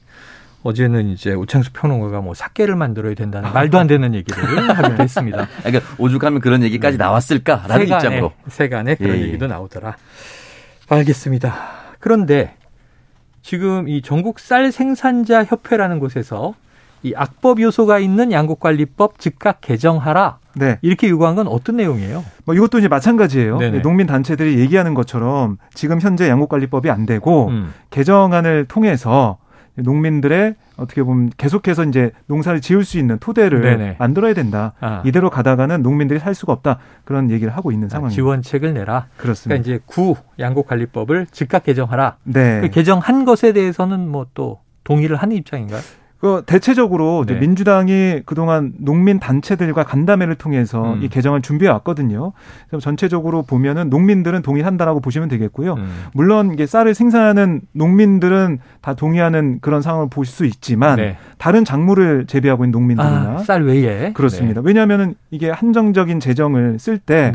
어제는 0.65 1.07
이제 1.11 1.33
오창수 1.33 1.73
평론가가 1.75 2.21
뭐 2.23 2.35
삭개를 2.35 2.75
만들어야 2.75 3.15
된다는 3.15 3.53
말도 3.53 3.79
안 3.79 3.87
되는 3.87 4.15
얘기를 4.15 4.43
하기도 4.75 5.01
했습니다. 5.01 5.47
그러니까 5.63 5.95
오죽하면 5.99 6.41
그런 6.41 6.65
얘기까지 6.65 6.99
네. 6.99 7.05
나왔을까라는 7.05 7.87
세간에, 7.87 8.07
입장으로. 8.07 8.33
세간에 8.49 8.95
그런 8.97 9.17
예, 9.17 9.21
예. 9.21 9.27
얘기도 9.27 9.47
나오더라. 9.47 9.97
알겠습니다. 10.89 11.55
그런데 12.01 12.56
지금 13.47 13.89
이 13.89 14.03
전국 14.03 14.41
쌀 14.41 14.73
생산자 14.73 15.45
협회라는 15.45 16.01
곳에서 16.01 16.55
이 17.05 17.13
악법 17.15 17.61
요소가 17.61 18.01
있는 18.01 18.33
양곡관리법 18.33 19.21
즉각 19.21 19.61
개정하라. 19.61 20.39
네. 20.55 20.79
이렇게 20.83 21.09
요구한 21.09 21.37
건 21.37 21.47
어떤 21.47 21.77
내용이에요? 21.77 22.25
뭐 22.45 22.57
이것도 22.57 22.81
이제 22.81 22.89
마찬가지예요. 22.89 23.59
네네. 23.59 23.83
농민 23.83 24.09
단체들이 24.09 24.59
얘기하는 24.59 24.95
것처럼 24.95 25.59
지금 25.75 26.01
현재 26.01 26.29
양곡관리법이 26.29 26.91
안 26.91 27.07
되고 27.07 27.47
음. 27.47 27.73
개정안을 27.91 28.65
통해서 28.67 29.39
농민들의 29.77 30.55
어떻게 30.77 31.03
보면 31.03 31.31
계속해서 31.37 31.85
이제 31.85 32.11
농사를 32.27 32.61
지을 32.61 32.85
수 32.85 32.99
있는 32.99 33.19
토대를 33.19 33.63
네네. 33.63 33.97
만들어야 33.99 34.35
된다. 34.35 34.75
아. 34.81 35.03
이대로 35.05 35.31
가다가는 35.31 35.83
농민들이 35.83 36.19
살 36.19 36.35
수가 36.35 36.53
없다. 36.53 36.79
그런 37.05 37.31
얘기를 37.31 37.57
하고 37.57 37.73
있는 37.73 37.87
아, 37.87 37.91
상황입니다. 37.91 38.15
지원책을 38.15 38.75
내라. 38.75 39.07
그렇습니다. 39.17 39.63
그러니까 39.63 39.77
이제 39.77 39.81
구 39.87 40.17
양곡관리법을 40.39 41.27
즉각 41.31 41.65
개정하라. 41.65 42.17
네. 42.25 42.61
그 42.61 42.71
개정한 42.71 43.25
것에 43.25 43.53
대해서는 43.53 44.09
뭐 44.09 44.27
또 44.35 44.61
동의를 44.85 45.17
하는 45.17 45.35
입장인가요? 45.37 45.81
그 46.27 46.43
대체적으로 46.45 47.25
네. 47.25 47.39
민주당이 47.39 48.23
그동안 48.27 48.73
농민 48.81 49.21
단체들과 49.21 49.85
간담회를 49.85 50.35
통해서 50.35 50.95
음. 50.95 51.03
이 51.05 51.09
개정을 51.09 51.41
준비해 51.41 51.71
왔거든요. 51.71 52.33
그래서 52.69 52.83
전체적으로 52.83 53.45
보면은 53.45 53.91
농민들은 53.91 54.43
동의한다라고 54.43 54.99
보시면 54.99 55.29
되겠고요. 55.29 55.75
음. 55.75 55.89
물론 56.15 56.53
이게 56.53 56.67
쌀을 56.67 56.95
생산하는 56.95 57.61
농민들은 57.71 58.59
다 58.81 58.95
동의하는 58.95 59.59
그런 59.61 59.83
상황을 59.83 60.09
보실 60.11 60.35
수 60.35 60.47
있지만 60.47 60.97
네. 60.97 61.17
다른 61.39 61.65
작물을 61.65 62.27
재배하고 62.27 62.65
있는 62.65 62.73
농민들이나 62.73 63.37
아, 63.37 63.39
쌀 63.39 63.63
외에 63.63 64.13
그렇습니다. 64.13 64.63
네. 64.63 64.67
왜냐하면은 64.67 65.15
이게 65.31 65.51
한정적인 65.51 66.19
재정을 66.19 66.81
쓸 66.81 66.99
때 66.99 67.31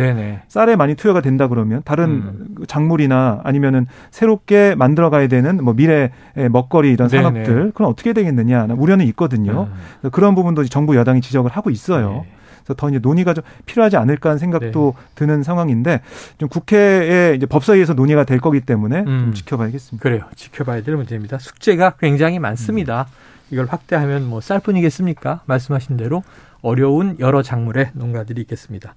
쌀에 0.49 0.75
많이 0.75 0.95
투여가 0.95 1.21
된다 1.21 1.47
그러면 1.47 1.81
다른 1.85 2.09
음. 2.09 2.55
작물이나 2.67 3.39
아니면은 3.45 3.87
새롭게 4.09 4.75
만들어 4.75 5.09
가야 5.09 5.27
되는 5.27 5.63
뭐 5.63 5.73
미래 5.73 6.11
먹거리 6.35 6.91
이런 6.91 7.07
산업들 7.07 7.71
그럼 7.73 7.89
어떻게 7.89 8.11
되겠느냐 8.11 8.67
우려는 8.81 9.05
있거든요. 9.07 9.69
네. 10.01 10.09
그런 10.09 10.35
부분도 10.35 10.65
정부 10.65 10.95
여당이 10.95 11.21
지적을 11.21 11.51
하고 11.51 11.69
있어요. 11.69 12.23
네. 12.25 12.31
그래서 12.63 12.73
더 12.75 12.89
이제 12.89 12.99
논의가 12.99 13.33
좀 13.33 13.43
필요하지 13.65 13.97
않을까 13.97 14.29
하는 14.29 14.39
생각도 14.39 14.93
네. 14.95 15.03
드는 15.15 15.43
상황인데 15.43 16.01
좀 16.37 16.49
국회에 16.49 17.35
이제 17.35 17.45
법사위에서 17.45 17.93
논의가 17.93 18.23
될 18.23 18.39
거기 18.39 18.61
때문에 18.61 18.99
음. 18.99 19.05
좀 19.05 19.33
지켜봐야겠습니다. 19.33 20.01
그래요. 20.01 20.23
지켜봐야 20.35 20.83
될 20.83 20.95
문제입니다. 20.95 21.39
숙제가 21.39 21.95
굉장히 21.99 22.39
많습니다. 22.39 23.07
음. 23.09 23.31
이걸 23.51 23.65
확대하면 23.65 24.27
뭐 24.27 24.41
쌀뿐이겠습니까? 24.41 25.41
말씀하신 25.45 25.97
대로 25.97 26.23
어려운 26.61 27.17
여러 27.19 27.41
작물의 27.41 27.91
농가들이 27.93 28.41
있겠습니다. 28.41 28.95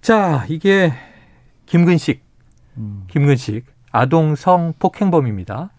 자, 0.00 0.44
이게 0.48 0.92
김근식, 1.66 2.22
음. 2.76 3.04
김근식 3.08 3.64
아동 3.90 4.36
성 4.36 4.74
폭행범입니다. 4.78 5.70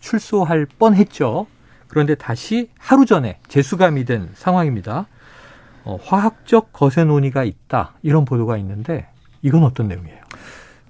출소할 0.00 0.66
뻔했죠. 0.78 1.46
그런데 1.88 2.14
다시 2.14 2.68
하루 2.78 3.06
전에 3.06 3.38
재수감이 3.48 4.04
된 4.04 4.28
상황입니다. 4.34 5.06
어, 5.84 5.98
화학적 6.02 6.72
거세 6.72 7.04
논의가 7.04 7.44
있다 7.44 7.94
이런 8.02 8.24
보도가 8.24 8.56
있는데 8.58 9.06
이건 9.42 9.64
어떤 9.64 9.88
내용이에요? 9.88 10.18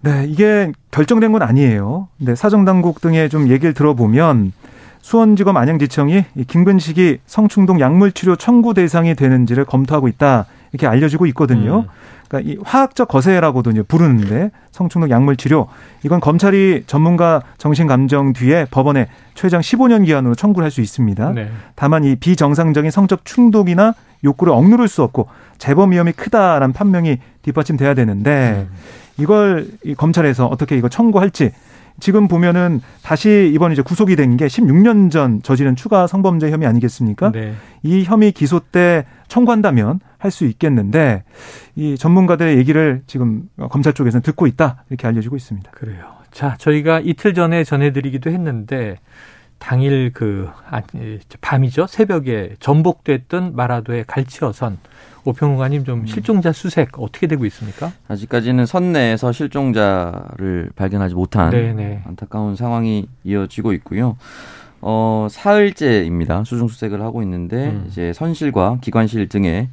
네, 0.00 0.26
이게 0.28 0.72
결정된 0.90 1.32
건 1.32 1.42
아니에요. 1.42 2.08
근데 2.18 2.34
사정 2.34 2.64
당국 2.64 3.00
등의 3.00 3.30
좀 3.30 3.48
얘기를 3.48 3.74
들어보면 3.74 4.52
수원지검 5.00 5.56
안양지청이 5.56 6.24
김근식이 6.46 7.20
성충동 7.26 7.80
약물치료 7.80 8.36
청구 8.36 8.74
대상이 8.74 9.14
되는지를 9.14 9.64
검토하고 9.64 10.08
있다 10.08 10.46
이렇게 10.72 10.86
알려지고 10.86 11.26
있거든요. 11.26 11.80
음. 11.80 11.84
그러니까 12.28 12.52
이 12.52 12.58
화학적 12.62 13.08
거세라고도 13.08 13.70
이제 13.70 13.82
부르는데 13.82 14.50
성충동 14.70 15.10
약물 15.10 15.36
치료 15.36 15.68
이건 16.04 16.20
검찰이 16.20 16.84
전문가 16.86 17.42
정신 17.56 17.86
감정 17.86 18.34
뒤에 18.34 18.66
법원에 18.70 19.08
최장 19.34 19.60
15년 19.62 20.04
기한으로 20.04 20.34
청구를 20.34 20.64
할 20.64 20.70
수 20.70 20.82
있습니다. 20.82 21.32
네. 21.32 21.50
다만 21.74 22.04
이 22.04 22.16
비정상적인 22.16 22.90
성적 22.90 23.24
충독이나 23.24 23.94
욕구를 24.24 24.52
억누를 24.52 24.88
수 24.88 25.02
없고 25.02 25.28
재범 25.56 25.92
위험이 25.92 26.12
크다라는 26.12 26.74
판명이 26.74 27.18
뒷받침돼야 27.42 27.94
되는데 27.94 28.66
음. 28.68 28.76
이걸 29.16 29.66
이 29.84 29.94
검찰에서 29.94 30.46
어떻게 30.46 30.76
이거 30.76 30.88
청구할지 30.88 31.52
지금 32.00 32.28
보면은 32.28 32.80
다시 33.02 33.50
이번 33.52 33.72
이제 33.72 33.82
구속이 33.82 34.14
된 34.16 34.36
게 34.36 34.46
16년 34.46 35.10
전 35.10 35.42
저지른 35.42 35.74
추가 35.74 36.06
성범죄 36.06 36.50
혐의 36.50 36.68
아니겠습니까? 36.68 37.32
네. 37.32 37.54
이 37.82 38.04
혐의 38.04 38.30
기소 38.32 38.60
때 38.60 39.04
청구한다면 39.28 40.00
할 40.18 40.30
수 40.30 40.44
있겠는데 40.46 41.24
이 41.76 41.96
전문가들의 41.96 42.56
얘기를 42.58 43.02
지금 43.06 43.42
검찰 43.70 43.92
쪽에서는 43.94 44.22
듣고 44.22 44.46
있다 44.46 44.84
이렇게 44.90 45.06
알려지고 45.06 45.36
있습니다. 45.36 45.70
그래요. 45.72 46.04
자, 46.30 46.56
저희가 46.58 47.00
이틀 47.00 47.34
전에 47.34 47.64
전해드리기도 47.64 48.30
했는데 48.30 48.96
당일 49.58 50.12
그 50.12 50.48
아, 50.70 50.82
밤이죠 51.40 51.86
새벽에 51.88 52.54
전복됐던 52.60 53.56
마라도의 53.56 54.04
갈치어선 54.06 54.78
오평론가님 55.28 55.84
좀 55.84 56.00
음. 56.00 56.06
실종자 56.06 56.52
수색 56.52 56.98
어떻게 56.98 57.26
되고 57.26 57.44
있습니까? 57.46 57.92
아직까지는 58.08 58.66
선내에서 58.66 59.32
실종자를 59.32 60.70
발견하지 60.74 61.14
못한 61.14 61.50
네네. 61.50 62.02
안타까운 62.06 62.56
상황이 62.56 63.06
이어지고 63.24 63.72
있고요. 63.74 64.16
어, 64.80 65.26
사흘째입니다. 65.30 66.44
수중 66.44 66.68
수색을 66.68 67.02
하고 67.02 67.22
있는데 67.22 67.68
음. 67.68 67.86
이제 67.88 68.12
선실과 68.12 68.78
기관실 68.80 69.28
등에 69.28 69.68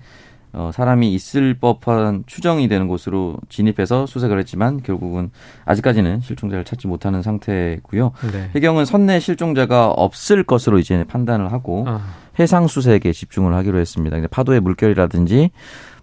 어, 0.58 0.72
사람이 0.74 1.14
있을 1.14 1.54
법한 1.56 2.24
추정이 2.28 2.70
되는 2.70 2.88
곳으로 2.88 3.38
진입해서 3.50 4.06
수색을 4.06 4.40
했지만 4.40 4.82
결국은 4.82 5.30
아직까지는 5.66 6.22
실종자를 6.22 6.64
찾지 6.64 6.88
못하는 6.88 7.22
상태고요. 7.22 8.12
네. 8.32 8.50
해경은 8.56 8.86
선내 8.86 9.20
실종자가 9.20 9.92
없을 9.92 10.44
것으로 10.44 10.80
이제 10.80 11.04
판단을 11.04 11.52
하고 11.52 11.84
아. 11.88 12.02
해상 12.40 12.68
수색에 12.68 13.12
집중을 13.14 13.54
하기로 13.54 13.80
했습니다. 13.80 14.18
파도의 14.30 14.60
물결이라든지 14.62 15.52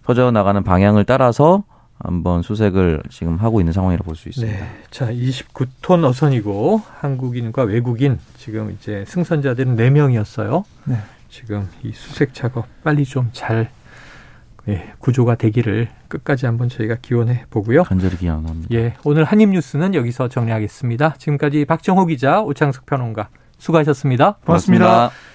퍼져 0.03 0.31
나가는 0.31 0.63
방향을 0.63 1.05
따라서 1.05 1.63
한번 1.99 2.41
수색을 2.41 3.03
지금 3.09 3.37
하고 3.37 3.61
있는 3.61 3.71
상황이라 3.71 4.03
볼수 4.03 4.29
있습니다. 4.29 4.57
네. 4.57 4.69
자, 4.91 5.11
29톤 5.11 6.03
어선이고 6.03 6.81
한국인과 6.99 7.63
외국인 7.63 8.19
지금 8.37 8.71
이제 8.71 9.05
승선자들은 9.07 9.77
4명이었어요. 9.77 10.63
네. 10.85 10.97
지금 11.29 11.67
이 11.81 11.91
수색 11.93 12.33
작업 12.33 12.65
빨리 12.83 13.05
좀잘 13.05 13.69
예, 14.69 14.93
구조가 14.99 15.35
되기를 15.35 15.89
끝까지 16.07 16.45
한번 16.45 16.69
저희가 16.69 16.95
기원해 17.01 17.45
보고요. 17.49 17.83
간절히 17.83 18.17
기원합니다. 18.17 18.73
예, 18.73 18.93
오늘 19.03 19.23
한입 19.23 19.49
뉴스는 19.49 19.93
여기서 19.93 20.29
정리하겠습니다. 20.29 21.15
지금까지 21.17 21.65
박정호 21.65 22.05
기자, 22.05 22.41
오창석 22.41 22.85
평론가 22.85 23.29
수고하셨습니다. 23.57 24.37
고맙습니다. 24.45 24.85
고맙습니다. 24.85 25.23